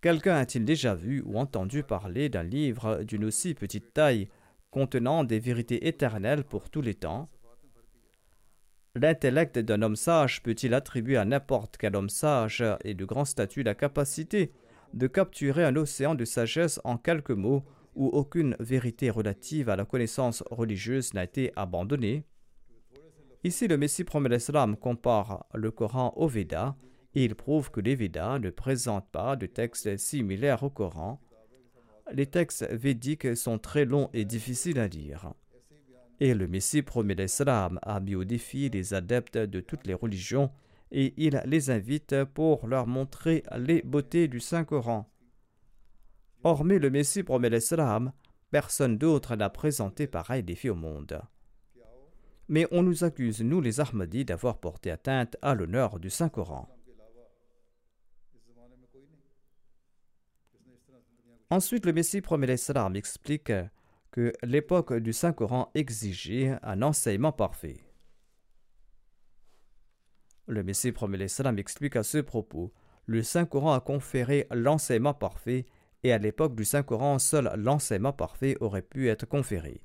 [0.00, 4.28] Quelqu'un a-t-il déjà vu ou entendu parler d'un livre d'une aussi petite taille
[4.70, 7.28] contenant des vérités éternelles pour tous les temps?
[8.94, 13.62] L'intellect d'un homme sage peut-il attribuer à n'importe quel homme sage et de grand statut
[13.62, 14.52] la capacité
[14.94, 17.64] de capturer un océan de sagesse en quelques mots
[17.94, 22.24] où aucune vérité relative à la connaissance religieuse n'a été abandonnée?
[23.44, 26.76] Ici, le Messie promet l'Islam compare le Coran au Veda
[27.14, 31.20] il prouve que les Védas ne présentent pas de textes similaires au Coran.
[32.12, 35.32] Les textes védiques sont très longs et difficiles à lire.
[36.20, 40.50] Et le Messie promet l'Islam a mis au défi les adeptes de toutes les religions
[40.90, 45.10] et il les invite pour leur montrer les beautés du Saint-Coran.
[46.44, 48.12] Hormis le Messie promet l'Islam,
[48.50, 51.20] Personne d'autre n'a présenté pareil défi au monde.
[52.48, 56.68] Mais on nous accuse, nous les Ahmadis, d'avoir porté atteinte à l'honneur du Saint-Coran.
[61.50, 63.52] Ensuite, le Messie premier salam explique
[64.10, 67.80] que l'époque du Saint-Coran exigeait un enseignement parfait.
[70.46, 72.72] Le Messie premier salam explique à ce propos
[73.08, 75.64] le Saint-Coran a conféré l'enseignement parfait
[76.02, 79.80] et à l'époque du Saint-Coran, seul l'enseignement parfait aurait pu être conféré.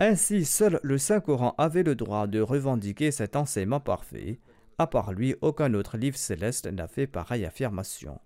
[0.00, 4.40] Ainsi, seul le Saint-Coran avait le droit de revendiquer cet enseignement parfait.
[4.78, 8.20] À part lui, aucun autre livre céleste n'a fait pareille affirmation.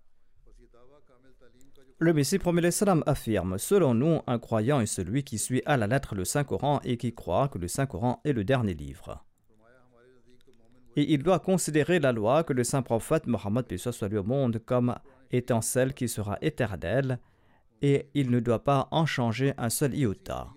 [1.99, 5.87] Le Messie premier salam affirme Selon nous, un croyant est celui qui suit à la
[5.87, 9.25] lettre le Saint-Coran et qui croit que le Saint-Coran est le dernier livre.
[10.97, 14.59] Et il doit considérer la loi que le saint prophète Mohammed soit lui au monde
[14.65, 14.95] comme
[15.31, 17.19] étant celle qui sera éternelle,
[17.83, 20.56] et il ne doit pas en changer un seul iota.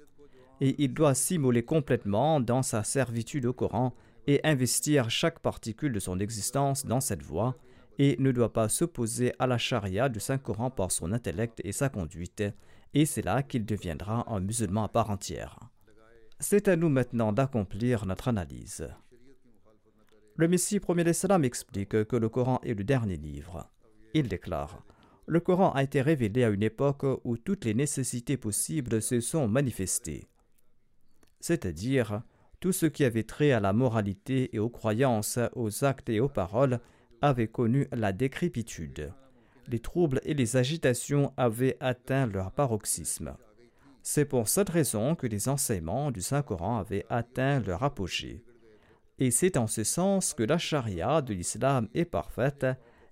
[0.62, 3.94] Et il doit s'immoler complètement dans sa servitude au Coran
[4.28, 7.56] et investir chaque particule de son existence dans cette voie,
[7.98, 11.90] et ne doit pas s'opposer à la charia du Saint-Coran par son intellect et sa
[11.90, 12.44] conduite,
[12.94, 15.60] et c'est là qu'il deviendra un musulman à part entière.
[16.40, 18.88] C'est à nous maintenant d'accomplir notre analyse.
[20.38, 23.70] Le Messie premier salam explique que le Coran est le dernier livre.
[24.14, 24.86] Il déclare
[25.26, 29.50] Le Coran a été révélé à une époque où toutes les nécessités possibles se sont
[29.50, 30.29] manifestées,
[31.40, 32.22] c'est-à-dire
[32.60, 36.30] tout ce qui avait trait à la moralité et aux croyances, aux actes et aux
[36.30, 36.80] paroles
[37.22, 39.14] avait connu la décrépitude.
[39.68, 43.36] Les troubles et les agitations avaient atteint leur paroxysme.
[44.02, 48.44] C'est pour cette raison que les enseignements du Saint-Coran avaient atteint leur apogée.
[49.20, 52.66] Et c'est en ce sens que la charia de l'islam est parfaite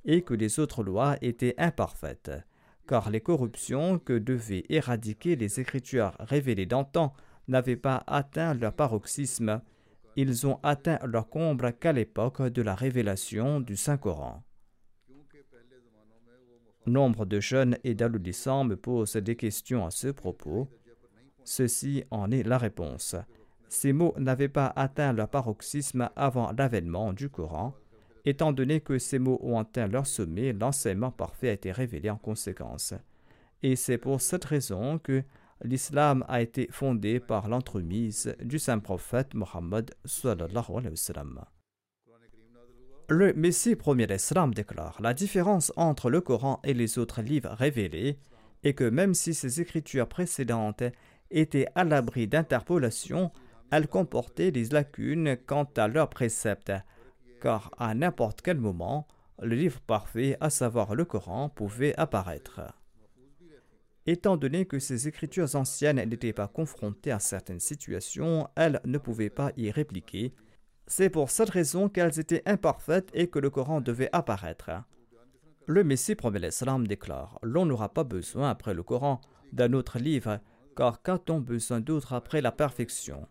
[0.05, 2.31] et que les autres lois étaient imparfaites,
[2.87, 7.13] car les corruptions que devaient éradiquer les écritures révélées d'antan
[7.47, 9.61] n'avaient pas atteint leur paroxysme,
[10.15, 14.43] ils ont atteint leur comble qu'à l'époque de la révélation du Saint-Coran.
[16.87, 20.69] Nombre de jeunes et d'adolescents me posent des questions à ce propos.
[21.43, 23.15] Ceci en est la réponse.
[23.69, 27.73] Ces mots n'avaient pas atteint leur paroxysme avant l'avènement du Coran.
[28.25, 32.17] Étant donné que ces mots ont atteint leur sommet, l'enseignement parfait a été révélé en
[32.17, 32.93] conséquence.
[33.61, 35.23] Et c'est pour cette raison que
[35.63, 39.91] l'islam a été fondé par l'entremise du saint prophète Mohammed
[43.09, 48.19] Le Messie premier Islam déclare la différence entre le Coran et les autres livres révélés
[48.63, 50.83] est que même si ces écritures précédentes
[51.31, 53.31] étaient à l'abri d'interpolation,
[53.71, 56.73] elles comportaient des lacunes quant à leurs préceptes,
[57.41, 59.07] car à n'importe quel moment,
[59.41, 62.61] le livre parfait, à savoir le Coran, pouvait apparaître.
[64.09, 69.29] Étant donné que ces écritures anciennes n'étaient pas confrontées à certaines situations, elles ne pouvaient
[69.29, 70.33] pas y répliquer.
[70.87, 74.71] C'est pour cette raison qu'elles étaient imparfaites et que le Coran devait apparaître.
[75.65, 79.19] Le Messie promet l'Islam déclare L'on n'aura pas besoin après le Coran
[79.51, 80.39] d'un autre livre,
[80.77, 83.27] car qu'a-t-on besoin d'autre après la perfection?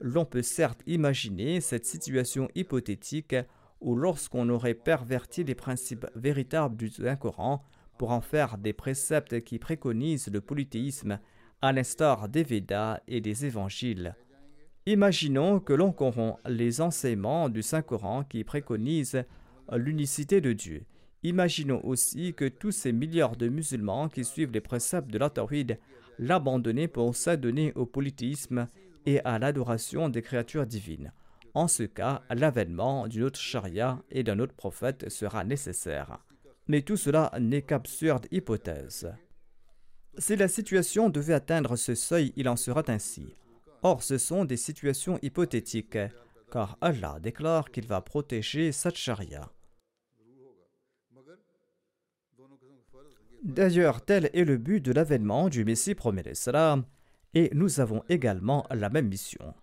[0.00, 3.34] L'on peut certes imaginer cette situation hypothétique
[3.80, 7.64] où lorsqu'on aurait perverti les principes véritables du Saint-Coran
[7.98, 11.18] pour en faire des préceptes qui préconisent le polythéisme
[11.60, 14.16] à l'instar des Védas et des évangiles.
[14.86, 19.22] Imaginons que l'on corrompt les enseignements du Saint-Coran qui préconisent
[19.70, 20.84] l'unicité de Dieu.
[21.22, 25.30] Imaginons aussi que tous ces milliards de musulmans qui suivent les préceptes de la
[26.18, 28.66] l'abandonnent pour s'adonner au polythéisme
[29.06, 31.12] et à l'adoration des créatures divines.
[31.54, 36.18] En ce cas, l'avènement d'une autre charia et d'un autre prophète sera nécessaire.
[36.68, 39.12] Mais tout cela n'est qu'absurde hypothèse.
[40.18, 43.34] Si la situation devait atteindre ce seuil, il en sera ainsi.
[43.82, 45.98] Or, ce sont des situations hypothétiques,
[46.50, 49.50] car Allah déclare qu'il va protéger cette charia.
[53.42, 56.84] D'ailleurs, tel est le but de l'avènement du Messie premier l'Islam,
[57.34, 59.54] et nous avons également la même mission.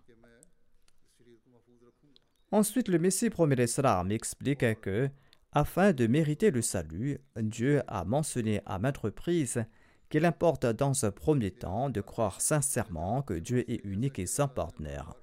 [2.52, 5.10] Ensuite, le Messie premier l'Islam explique que,
[5.52, 9.66] afin de mériter le salut, Dieu a mentionné à maintes reprises
[10.10, 14.48] qu'il importe dans un premier temps de croire sincèrement que Dieu est unique et sans
[14.48, 15.14] partenaire.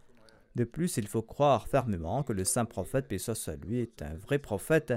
[0.54, 4.14] De plus, il faut croire fermement que le saint prophète, paix soit lui, est un
[4.14, 4.94] vrai prophète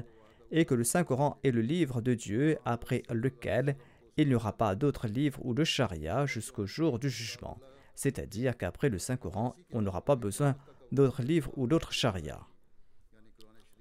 [0.52, 3.76] et que le Saint-Coran est le livre de Dieu après lequel
[4.18, 7.60] il n'y aura pas d'autres livres ou de charia jusqu'au jour du jugement.
[7.94, 10.56] C'est-à-dire qu'après le Saint-Coran, on n'aura pas besoin
[10.92, 12.40] d'autres livres ou d'autres charia.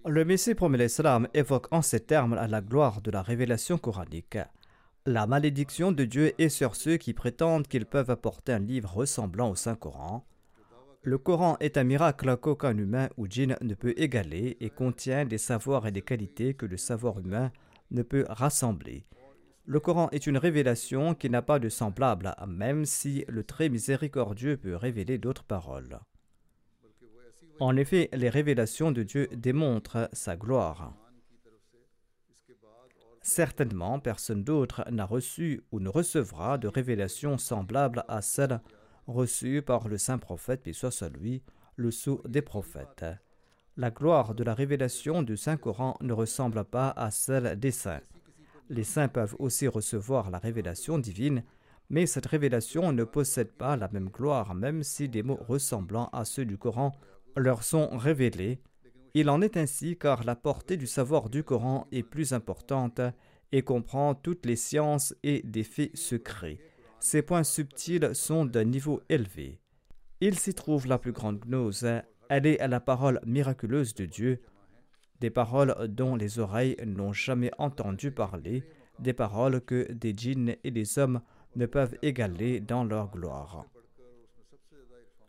[0.07, 4.39] Le Messie promet l'Islam évoque en ces termes la gloire de la révélation coranique.
[5.07, 9.51] La malédiction de Dieu est sur ceux qui prétendent qu'ils peuvent apporter un livre ressemblant
[9.51, 10.25] au Saint-Coran.
[11.03, 15.39] Le Coran est un miracle qu'aucun humain ou djinn ne peut égaler et contient des
[15.39, 17.51] savoirs et des qualités que le savoir humain
[17.91, 19.05] ne peut rassembler.
[19.67, 24.57] Le Coran est une révélation qui n'a pas de semblable, même si le très miséricordieux
[24.57, 25.99] peut révéler d'autres paroles.
[27.61, 30.95] En effet, les révélations de Dieu démontrent sa gloire.
[33.21, 38.61] Certainement, personne d'autre n'a reçu ou ne recevra de révélation semblable à celle
[39.07, 41.43] reçue par le saint prophète, puis soit sur lui,
[41.77, 43.05] le sceau des prophètes.
[43.77, 48.01] La gloire de la révélation du Saint-Coran ne ressemble pas à celle des saints.
[48.71, 51.43] Les saints peuvent aussi recevoir la révélation divine,
[51.91, 56.25] mais cette révélation ne possède pas la même gloire, même si des mots ressemblant à
[56.25, 56.93] ceux du Coran
[57.39, 58.61] leur sont révélés
[59.15, 63.01] il en est ainsi car la portée du savoir du Coran est plus importante
[63.53, 66.59] et comprend toutes les sciences et des faits secrets.
[67.01, 69.61] Ces points subtils sont d'un niveau élevé.
[70.21, 71.85] Il s'y trouve la plus grande gnose.
[72.29, 74.41] Elle est la parole miraculeuse de Dieu,
[75.21, 78.63] des paroles dont les oreilles n'ont jamais entendu parler,
[78.99, 81.23] des paroles que des djinns et des hommes
[81.57, 83.65] ne peuvent égaler dans leur gloire.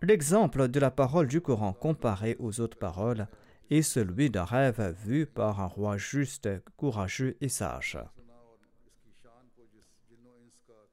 [0.02, 3.28] L'exemple de la parole du Coran comparé aux autres paroles
[3.70, 8.00] et celui d'un rêve vu par un roi juste, courageux et sage.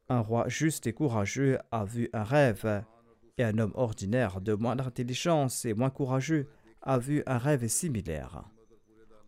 [0.08, 2.84] Un roi juste et courageux a vu un rêve,
[3.38, 6.48] et un homme ordinaire de moindre intelligence et moins courageux
[6.82, 8.44] a vu un rêve similaire.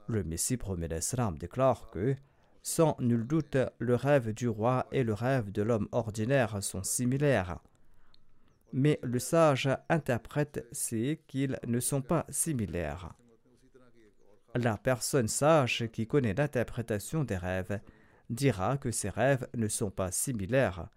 [0.09, 2.16] Le Messie promet l'Islam déclare que,
[2.62, 7.59] sans nul doute, le rêve du roi et le rêve de l'homme ordinaire sont similaires.
[8.73, 13.14] Mais le sage interprète c'est qu'ils ne sont pas similaires.
[14.55, 17.81] La personne sage qui connaît l'interprétation des rêves
[18.31, 20.89] dira que ces rêves ne sont pas similaires,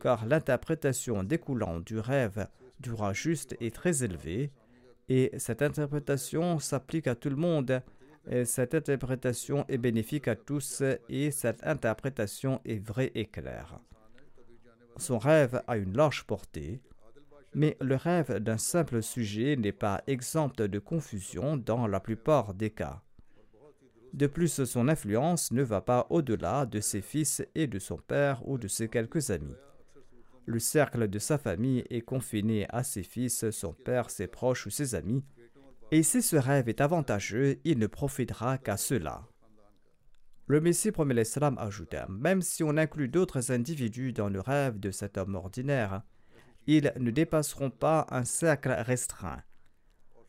[0.00, 2.46] car l'interprétation découlant du rêve
[2.80, 4.52] du roi juste est très élevée,
[5.08, 7.82] et cette interprétation s'applique à tout le monde,
[8.28, 13.78] et cette interprétation est bénéfique à tous, et cette interprétation est vraie et claire.
[14.96, 16.80] Son rêve a une large portée,
[17.56, 22.68] mais le rêve d'un simple sujet n'est pas exempt de confusion dans la plupart des
[22.68, 23.02] cas.
[24.12, 28.46] De plus, son influence ne va pas au-delà de ses fils et de son père
[28.46, 29.56] ou de ses quelques amis.
[30.44, 34.70] Le cercle de sa famille est confiné à ses fils, son père, ses proches ou
[34.70, 35.24] ses amis,
[35.90, 39.26] et si ce rêve est avantageux, il ne profitera qu'à cela.
[40.46, 44.90] Le Messie promet l'Islam ajouta Même si on inclut d'autres individus dans le rêve de
[44.90, 46.02] cet homme ordinaire,
[46.66, 49.42] ils ne dépasseront pas un cercle restreint.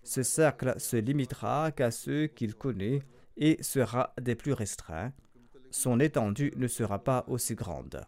[0.03, 3.01] Ce cercle se limitera qu'à ceux qu'il connaît
[3.35, 5.11] et sera des plus restreints.
[5.71, 8.05] Son étendue ne sera pas aussi grande.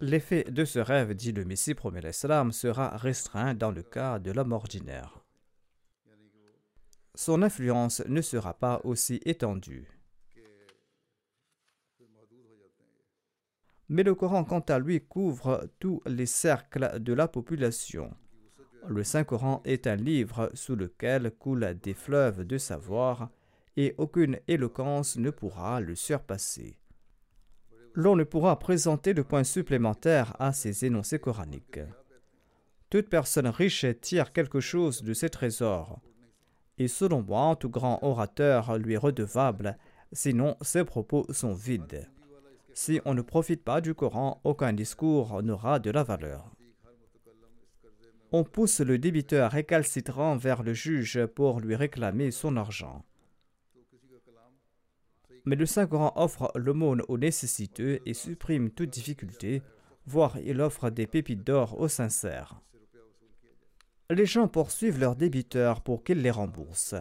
[0.00, 4.52] L'effet de ce rêve, dit le Messie promet sera restreint dans le cas de l'homme
[4.52, 5.23] ordinaire.
[7.14, 9.86] Son influence ne sera pas aussi étendue.
[13.88, 18.14] Mais le Coran, quant à lui, couvre tous les cercles de la population.
[18.88, 23.30] Le Saint-Coran est un livre sous lequel coulent des fleuves de savoir
[23.76, 26.78] et aucune éloquence ne pourra le surpasser.
[27.94, 31.80] L'on ne pourra présenter de points supplémentaires à ces énoncés coraniques.
[32.90, 36.00] Toute personne riche tire quelque chose de ses trésors.
[36.78, 39.78] Et selon moi, tout grand orateur lui est redevable,
[40.12, 42.08] sinon ses propos sont vides.
[42.72, 46.50] Si on ne profite pas du Coran, aucun discours n'aura de la valeur.
[48.32, 53.04] On pousse le débiteur récalcitrant vers le juge pour lui réclamer son argent.
[55.44, 59.62] Mais le Saint-Coran offre l'aumône aux nécessiteux et supprime toute difficulté,
[60.06, 62.60] voire il offre des pépites d'or aux sincères.
[64.10, 66.94] Les gens poursuivent leurs débiteurs pour qu'ils les remboursent.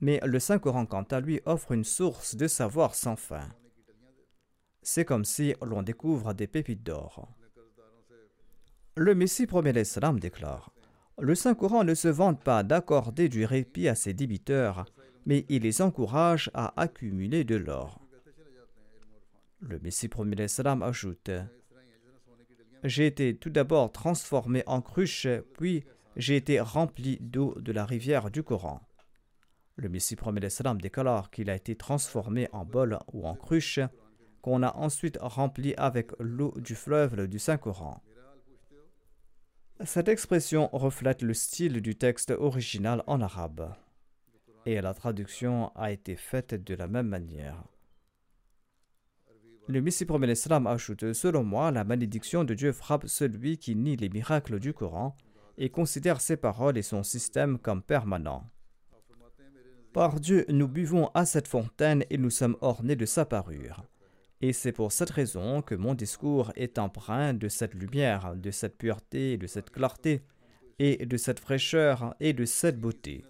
[0.00, 3.48] Mais le Saint-Coran, quant à lui, offre une source de savoir sans fin.
[4.82, 7.28] C'est comme si l'on découvre des pépites d'or.
[8.96, 10.72] Le Messie premier l'Islam déclare
[11.18, 14.84] Le Saint-Coran ne se vante pas d'accorder du répit à ses débiteurs,
[15.24, 18.00] mais il les encourage à accumuler de l'or.
[19.60, 21.30] Le Messie premier l'Islam ajoute
[22.84, 25.84] J'ai été tout d'abord transformé en cruche, puis
[26.20, 28.80] j'ai été rempli d'eau de la rivière du Coran.
[29.76, 33.80] Le Messie premier l'Islam déclare qu'il a été transformé en bol ou en cruche
[34.42, 38.02] qu'on a ensuite rempli avec l'eau du fleuve du Saint-Coran.
[39.82, 43.74] Cette expression reflète le style du texte original en arabe
[44.66, 47.64] et la traduction a été faite de la même manière.
[49.68, 53.96] Le Messie premier l'Islam ajoute Selon moi, la malédiction de Dieu frappe celui qui nie
[53.96, 55.16] les miracles du Coran
[55.60, 58.50] et considère ses paroles et son système comme permanents.
[59.92, 63.84] Par Dieu, nous buvons à cette fontaine et nous sommes ornés de sa parure.
[64.40, 68.78] Et c'est pour cette raison que mon discours est empreint de cette lumière, de cette
[68.78, 70.22] pureté, de cette clarté,
[70.78, 73.22] et de cette fraîcheur et de cette beauté.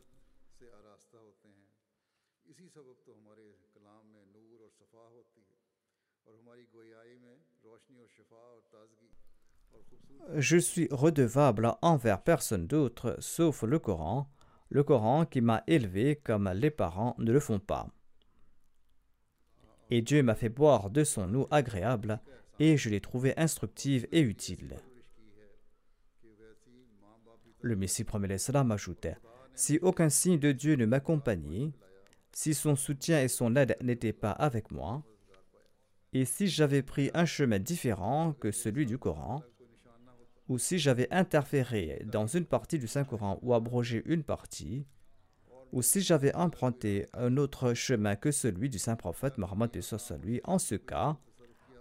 [10.36, 14.30] Je suis redevable envers personne d'autre sauf le Coran,
[14.68, 17.88] le Coran qui m'a élevé comme les parents ne le font pas.
[19.90, 22.20] Et Dieu m'a fait boire de son eau agréable,
[22.60, 24.76] et je l'ai trouvée instructive et utile.
[27.60, 29.16] Le Messie premier l'Islam ajoutait
[29.54, 31.72] Si aucun signe de Dieu ne m'accompagnait,
[32.32, 35.02] si son soutien et son aide n'étaient pas avec moi,
[36.12, 39.42] et si j'avais pris un chemin différent que celui du Coran,
[40.50, 44.84] ou si j'avais interféré dans une partie du Saint-Coran ou abrogé une partie,
[45.70, 49.70] ou si j'avais emprunté un autre chemin que celui du Saint-Prophète Mohammed
[50.24, 51.16] lui, en ce cas,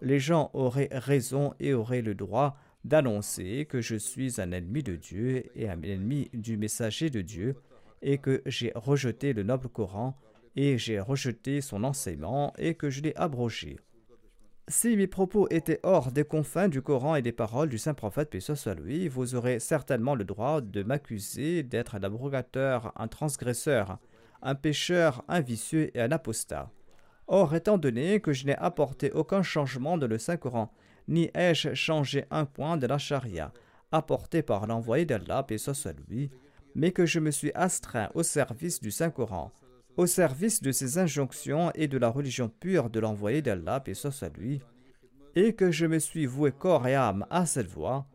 [0.04, 4.96] les gens auraient raison et auraient le droit d'annoncer que je suis un ennemi de
[4.96, 7.56] Dieu et un ennemi du messager de Dieu,
[8.04, 10.16] et que j'ai rejeté le noble Coran,
[10.56, 13.80] et j'ai rejeté son enseignement, et que je l'ai abrogé.
[14.72, 18.38] Si mes propos étaient hors des confins du Coran et des paroles du saint prophète,
[19.10, 23.98] vous aurez certainement le droit de m'accuser d'être un abrogateur, un transgresseur,
[24.44, 26.70] un pécheur, un vicieux et un apostat.
[27.26, 30.72] Or, étant donné que je n'ai apporté aucun changement dans le Saint-Coran,
[31.08, 33.52] ni ai-je changé un point de la charia
[33.92, 35.48] apporté par l'envoyé d'Allah,
[36.08, 36.30] lui,
[36.76, 39.52] mais que je me suis astreint au service du Saint-Coran,
[40.00, 44.24] au service de ses injonctions et de la religion pure de l'envoyé d'Allah, et soit
[44.24, 44.62] à lui,
[45.36, 48.08] et que je me suis voué corps et âme à cette voie,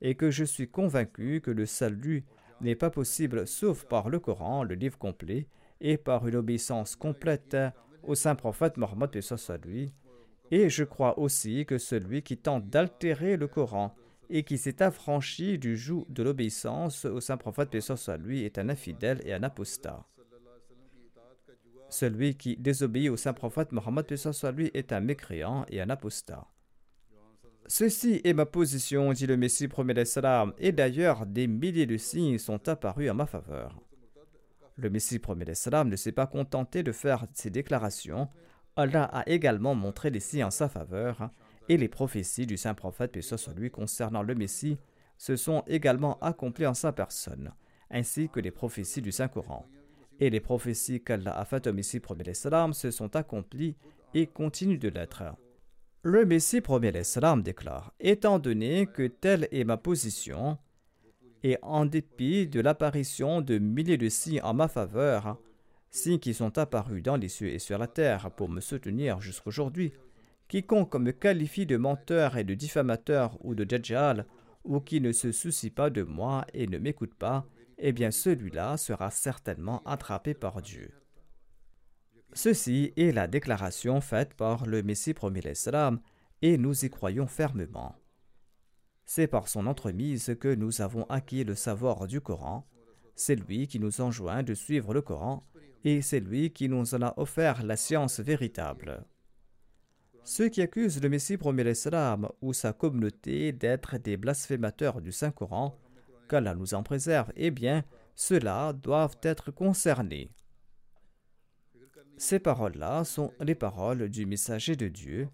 [0.00, 2.24] et que je suis convaincu que le salut
[2.60, 5.46] n'est pas possible sauf par le Coran, le livre complet,
[5.80, 7.56] et par une obéissance complète
[8.02, 9.92] au saint prophète Mohammed, et lui,
[10.50, 13.94] et je crois aussi que celui qui tente d'altérer le Coran
[14.28, 17.80] et qui s'est affranchi du joug de l'obéissance au saint prophète, et
[18.18, 20.04] lui, est un infidèle et un apostat.
[21.90, 24.06] Celui qui désobéit au saint prophète Mohammed
[24.54, 26.46] lui est un mécréant et un apostat.
[27.66, 32.38] Ceci est ma position, dit le Messie premier salam, et d'ailleurs des milliers de signes
[32.38, 33.78] sont apparus en ma faveur.
[34.76, 38.28] Le Messie premier salam ne s'est pas contenté de faire ces déclarations,
[38.76, 41.30] Allah a également montré des signes en sa faveur,
[41.68, 43.18] et les prophéties du saint prophète
[43.56, 44.78] lui concernant le Messie
[45.18, 47.52] se sont également accomplies en sa personne,
[47.90, 49.66] ainsi que les prophéties du Saint-Coran
[50.18, 53.76] et les prophéties qu'Allah a faites au Messie premier se sont accomplies
[54.14, 55.22] et continuent de l'être.
[56.02, 60.58] Le Messie premier salam déclare Étant donné que telle est ma position,
[61.42, 65.38] et en dépit de l'apparition de milliers de signes en ma faveur,
[65.90, 69.92] signes qui sont apparus dans les cieux et sur la terre pour me soutenir jusqu'aujourd'hui,
[70.48, 74.26] quiconque me qualifie de menteur et de diffamateur ou de djajjal,
[74.64, 77.46] ou qui ne se soucie pas de moi et ne m'écoute pas,
[77.78, 80.90] eh bien celui-là sera certainement attrapé par Dieu.
[82.34, 86.00] Ceci est la déclaration faite par le Messie premier l'Islam
[86.42, 87.96] et nous y croyons fermement.
[89.06, 92.68] C'est par son entremise que nous avons acquis le savoir du Coran,
[93.14, 95.46] c'est lui qui nous enjoint de suivre le Coran
[95.84, 99.04] et c'est lui qui nous en a offert la science véritable.
[100.24, 105.78] Ceux qui accusent le Messie premier l'Islam ou sa communauté d'être des blasphémateurs du Saint-Coran
[106.28, 110.30] qu'Allah nous en préserve, eh bien, ceux-là doivent être concernés.
[112.16, 115.28] Ces paroles-là sont les paroles du messager de Dieu,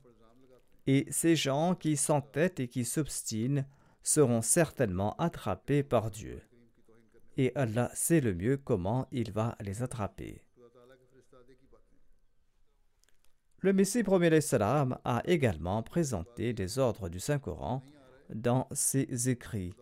[0.86, 3.64] et ces gens qui s'entêtent et qui s'obstinent
[4.02, 6.42] seront certainement attrapés par Dieu.
[7.36, 10.42] Et Allah sait le mieux comment il va les attraper.
[13.60, 17.82] Le Messie premier salam a également présenté des ordres du Saint-Coran
[18.28, 19.74] dans ses écrits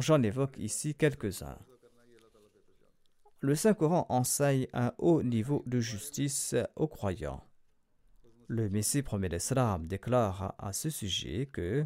[0.00, 1.58] J'en évoque ici quelques-uns.
[3.40, 7.44] Le Saint-Coran enseigne un haut niveau de justice aux croyants.
[8.48, 11.84] Le Messie premier d'Islam déclare à ce sujet que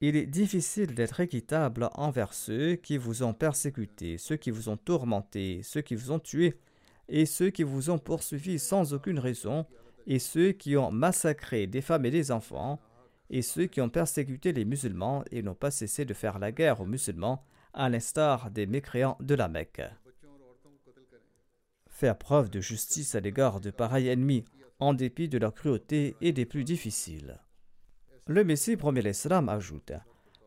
[0.00, 4.76] il est difficile d'être équitable envers ceux qui vous ont persécuté, ceux qui vous ont
[4.76, 6.60] tourmenté, ceux qui vous ont tué,
[7.08, 9.66] et ceux qui vous ont poursuivi sans aucune raison,
[10.06, 12.80] et ceux qui ont massacré des femmes et des enfants,
[13.30, 16.80] et ceux qui ont persécuté les musulmans et n'ont pas cessé de faire la guerre
[16.80, 19.82] aux musulmans, à l'instar des mécréants de la Mecque.
[21.88, 24.44] Faire preuve de justice à l'égard de pareils ennemis,
[24.78, 27.40] en dépit de leur cruauté, est des plus difficiles.
[28.26, 29.92] Le Messie premier l'Islam ajoute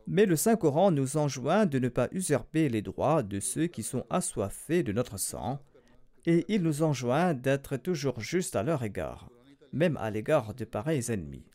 [0.07, 4.05] Mais le Saint-Coran nous enjoint de ne pas usurper les droits de ceux qui sont
[4.09, 5.59] assoiffés de notre sang,
[6.25, 9.29] et il nous enjoint d'être toujours juste à leur égard,
[9.71, 11.45] même à l'égard de pareils ennemis.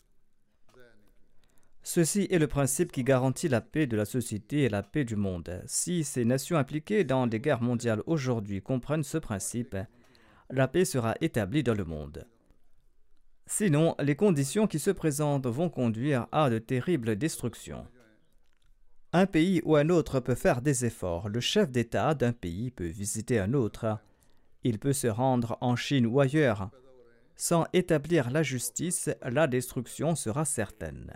[1.85, 5.17] Ceci est le principe qui garantit la paix de la société et la paix du
[5.17, 5.63] monde.
[5.67, 9.77] Si ces nations impliquées dans les guerres mondiales aujourd'hui comprennent ce principe,
[10.51, 12.27] la paix sera établie dans le monde.
[13.47, 17.85] Sinon, les conditions qui se présentent vont conduire à de terribles destructions.
[19.13, 21.29] Un pays ou un autre peut faire des efforts.
[21.29, 23.99] Le chef d'État d'un pays peut visiter un autre.
[24.63, 26.71] Il peut se rendre en Chine ou ailleurs.
[27.35, 31.13] Sans établir la justice, la destruction sera certaine.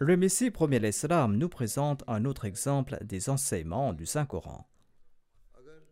[0.00, 4.68] Le Messie premier l'Islam nous présente un autre exemple des enseignements du Saint-Coran.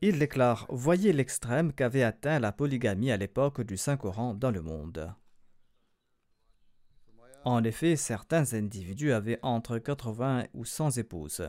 [0.00, 5.14] Il déclare Voyez l'extrême qu'avait atteint la polygamie à l'époque du Saint-Coran dans le monde.
[7.44, 11.48] En effet, certains individus avaient entre 80 ou 100 épouses.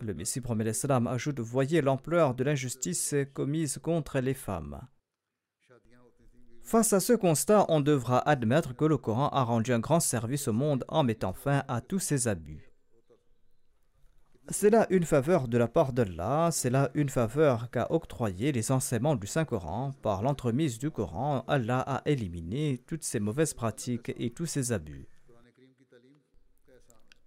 [0.00, 4.80] Le Messie premier l'Islam ajoute Voyez l'ampleur de l'injustice commise contre les femmes.
[6.64, 10.48] Face à ce constat, on devra admettre que le Coran a rendu un grand service
[10.48, 12.72] au monde en mettant fin à tous ces abus.
[14.48, 18.72] C'est là une faveur de la part d'Allah, c'est là une faveur qu'a octroyé les
[18.72, 19.92] enseignements du Saint-Coran.
[20.02, 25.06] Par l'entremise du Coran, Allah a éliminé toutes ces mauvaises pratiques et tous ces abus.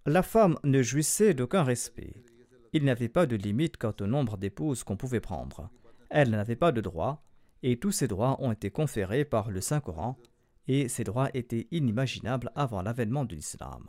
[0.04, 2.24] La femme ne jouissait d'aucun respect.
[2.72, 5.70] Il n'y avait pas de limite quant au nombre d'épouses qu'on pouvait prendre.
[6.10, 7.27] Elle n'avait pas de droit,
[7.62, 10.18] et tous ces droits ont été conférés par le Saint-Coran,
[10.66, 13.88] et ces droits étaient inimaginables avant l'avènement de l'islam.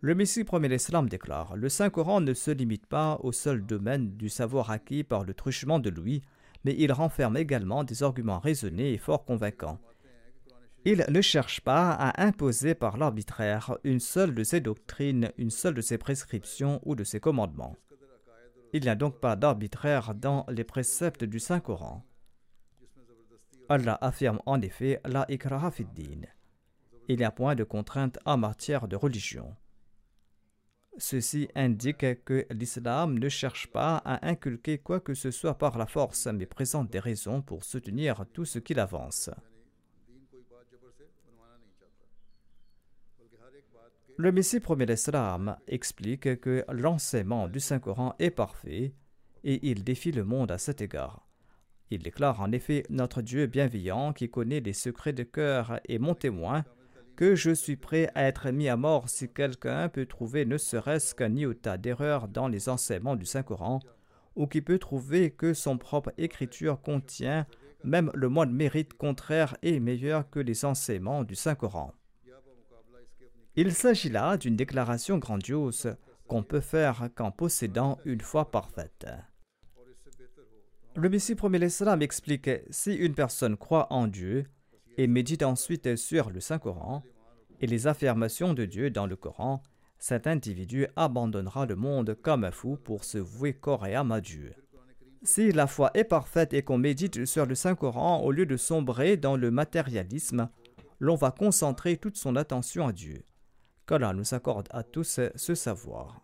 [0.00, 4.28] Le Messie premier l'Islam déclare Le Saint-Coran ne se limite pas au seul domaine du
[4.28, 6.22] savoir acquis par le truchement de Louis,
[6.64, 9.78] mais il renferme également des arguments raisonnés et fort convaincants.
[10.84, 15.74] Il ne cherche pas à imposer par l'arbitraire une seule de ses doctrines, une seule
[15.74, 17.76] de ses prescriptions ou de ses commandements.
[18.72, 22.04] Il n'y a donc pas d'arbitraire dans les préceptes du Saint-Coran.
[23.68, 26.22] Allah affirme en effet la ikraha din.
[27.08, 29.56] Il n'y a point de contrainte en matière de religion.
[30.98, 35.86] Ceci indique que l'islam ne cherche pas à inculquer quoi que ce soit par la
[35.86, 39.30] force, mais présente des raisons pour soutenir tout ce qu'il avance.
[44.18, 48.94] Le Messie promet l'islam explique que l'enseignement du Saint-Coran est parfait
[49.42, 51.26] et il défie le monde à cet égard.
[51.92, 56.14] Il déclare en effet Notre Dieu bienveillant qui connaît les secrets de cœur et mon
[56.14, 56.64] témoin
[57.16, 61.14] que je suis prêt à être mis à mort si quelqu'un peut trouver ne serait-ce
[61.14, 63.80] qu'un iota d'erreur dans les enseignements du Saint-Coran
[64.36, 67.46] ou qui peut trouver que son propre écriture contient
[67.84, 71.92] même le moindre mérite contraire et meilleur que les enseignements du Saint-Coran.
[73.54, 75.94] Il s'agit là d'une déclaration grandiose
[76.26, 79.06] qu'on peut faire qu'en possédant une foi parfaite.
[80.94, 84.44] Le Messie premier l'Islam explique si une personne croit en Dieu
[84.98, 87.02] et médite ensuite sur le Saint-Coran
[87.60, 89.62] et les affirmations de Dieu dans le Coran,
[89.98, 94.20] cet individu abandonnera le monde comme un fou pour se vouer corps et âme à
[94.20, 94.52] Dieu.
[95.22, 99.16] Si la foi est parfaite et qu'on médite sur le Saint-Coran au lieu de sombrer
[99.16, 100.50] dans le matérialisme,
[100.98, 103.24] l'on va concentrer toute son attention à Dieu.
[103.86, 106.20] Qu'Allah nous accorde à tous ce savoir.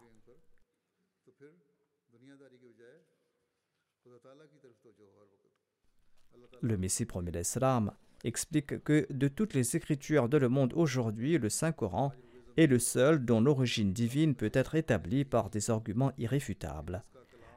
[6.61, 7.93] Le Messie promet l'Islam
[8.25, 12.13] explique que de toutes les écritures de le monde aujourd'hui, le Saint-Coran
[12.57, 17.05] est le seul dont l'origine divine peut être établie par des arguments irréfutables.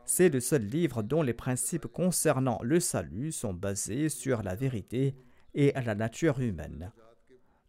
[0.06, 5.16] C'est le seul livre dont les principes concernant le salut sont basés sur la vérité
[5.56, 6.92] et la nature humaine.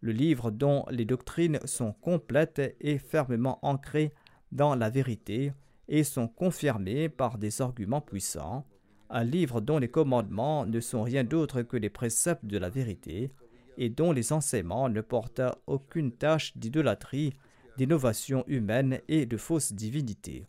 [0.01, 4.13] Le livre dont les doctrines sont complètes et fermement ancrées
[4.51, 5.53] dans la vérité
[5.89, 8.67] et sont confirmées par des arguments puissants
[9.13, 13.31] un livre dont les commandements ne sont rien d'autre que les préceptes de la vérité
[13.79, 17.35] et dont les enseignements ne portent aucune tâche d'idolâtrie,
[17.77, 20.47] d'innovation humaine et de fausse divinité.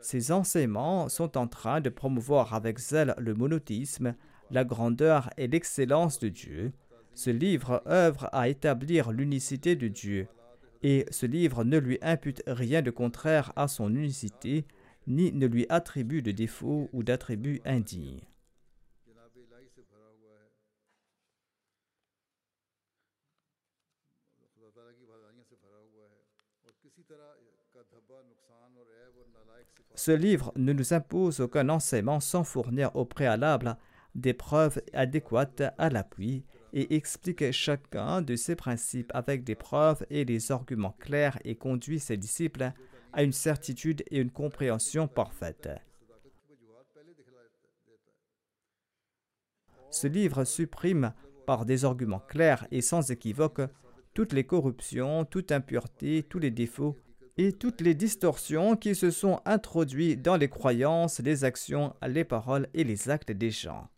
[0.00, 4.14] Ces enseignements sont en train de promouvoir avec zèle le monothéisme,
[4.50, 6.72] la grandeur et l'excellence de Dieu.
[7.14, 10.28] Ce livre œuvre à établir l'unicité de Dieu,
[10.82, 14.66] et ce livre ne lui impute rien de contraire à son unicité,
[15.06, 18.22] ni ne lui attribue de défauts ou d'attributs indignes.
[29.94, 33.76] Ce livre ne nous impose aucun enseignement sans fournir au préalable
[34.14, 40.24] des preuves adéquates à l'appui et explique chacun de ses principes avec des preuves et
[40.24, 42.72] des arguments clairs et conduit ses disciples
[43.14, 45.68] à une certitude et une compréhension parfaite.
[49.90, 51.14] Ce livre supprime,
[51.46, 53.60] par des arguments clairs et sans équivoque,
[54.12, 56.96] toutes les corruptions, toute impureté, tous les défauts
[57.36, 62.68] et toutes les distorsions qui se sont introduites dans les croyances, les actions, les paroles
[62.74, 63.88] et les actes des gens.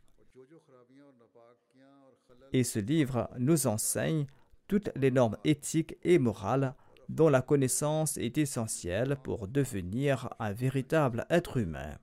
[2.53, 4.27] Et ce livre nous enseigne
[4.69, 6.75] toutes les normes éthiques et morales
[7.09, 11.97] dont la connaissance est essentielle pour devenir un véritable être humain.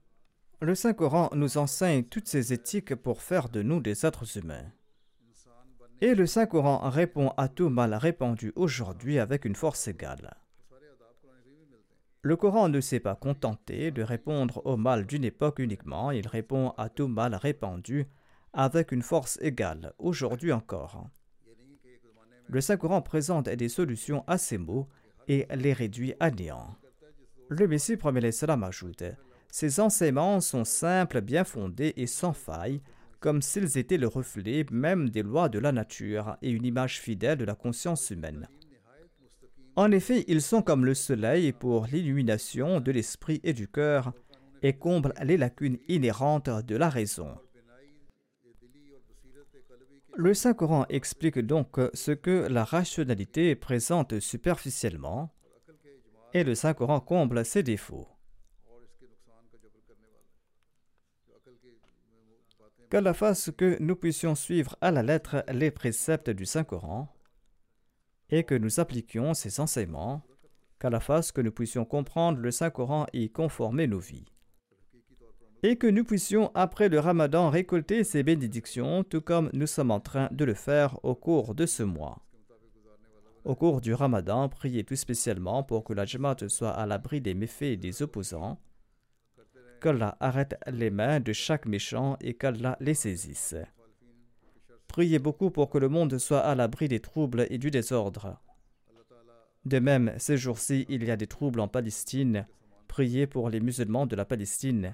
[0.61, 4.71] Le Saint-Coran nous enseigne toutes ces éthiques pour faire de nous des êtres humains.
[6.01, 10.35] Et le Saint-Coran répond à tout mal répandu aujourd'hui avec une force égale.
[12.21, 16.69] Le Coran ne s'est pas contenté de répondre au mal d'une époque uniquement, il répond
[16.77, 18.07] à tout mal répandu
[18.53, 21.09] avec une force égale, aujourd'hui encore.
[22.47, 24.87] Le Saint-Coran présente des solutions à ces maux
[25.27, 26.75] et les réduit à néant.
[27.49, 29.03] Le Messie premier l'Islam ajoute
[29.49, 32.81] Ces enseignements sont simples, bien fondés et sans faille,
[33.19, 37.37] comme s'ils étaient le reflet même des lois de la nature et une image fidèle
[37.37, 38.47] de la conscience humaine.
[39.75, 44.13] En effet, ils sont comme le soleil pour l'illumination de l'esprit et du cœur
[44.61, 47.37] et comblent les lacunes inhérentes de la raison.
[50.15, 55.33] Le Saint-Coran explique donc ce que la rationalité présente superficiellement
[56.33, 58.07] et le Saint-Coran comble ses défauts.
[62.91, 67.11] Qu'à la face que nous puissions suivre à la lettre les préceptes du Saint-Coran
[68.29, 70.21] et que nous appliquions ses enseignements.
[70.79, 74.32] qu'à la face que nous puissions comprendre le Saint-Coran et conformer nos vies.
[75.65, 80.01] Et que nous puissions, après le ramadan, récolter ses bénédictions, tout comme nous sommes en
[80.01, 82.21] train de le faire au cours de ce mois.
[83.45, 87.33] Au cours du ramadan, priez plus spécialement pour que la Jamaat soit à l'abri des
[87.33, 88.59] méfaits des opposants,
[89.81, 93.55] qu'Allah arrête les mains de chaque méchant et qu'Allah les saisisse.
[94.87, 98.37] Priez beaucoup pour que le monde soit à l'abri des troubles et du désordre.
[99.65, 102.47] De même, ces jours-ci, il y a des troubles en Palestine.
[102.87, 104.93] Priez pour les musulmans de la Palestine.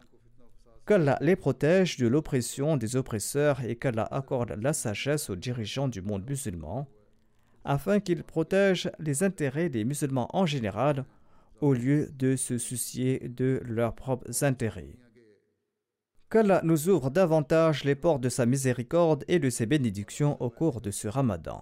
[0.89, 6.01] Qu'Allah les protège de l'oppression des oppresseurs et qu'Allah accorde la sagesse aux dirigeants du
[6.01, 6.87] monde musulman,
[7.63, 11.05] afin qu'ils protègent les intérêts des musulmans en général
[11.61, 14.95] au lieu de se soucier de leurs propres intérêts.
[16.31, 20.81] Qu'Allah nous ouvre davantage les portes de sa miséricorde et de ses bénédictions au cours
[20.81, 21.61] de ce ramadan.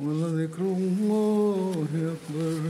[0.00, 2.60] ولذكر الله أكبر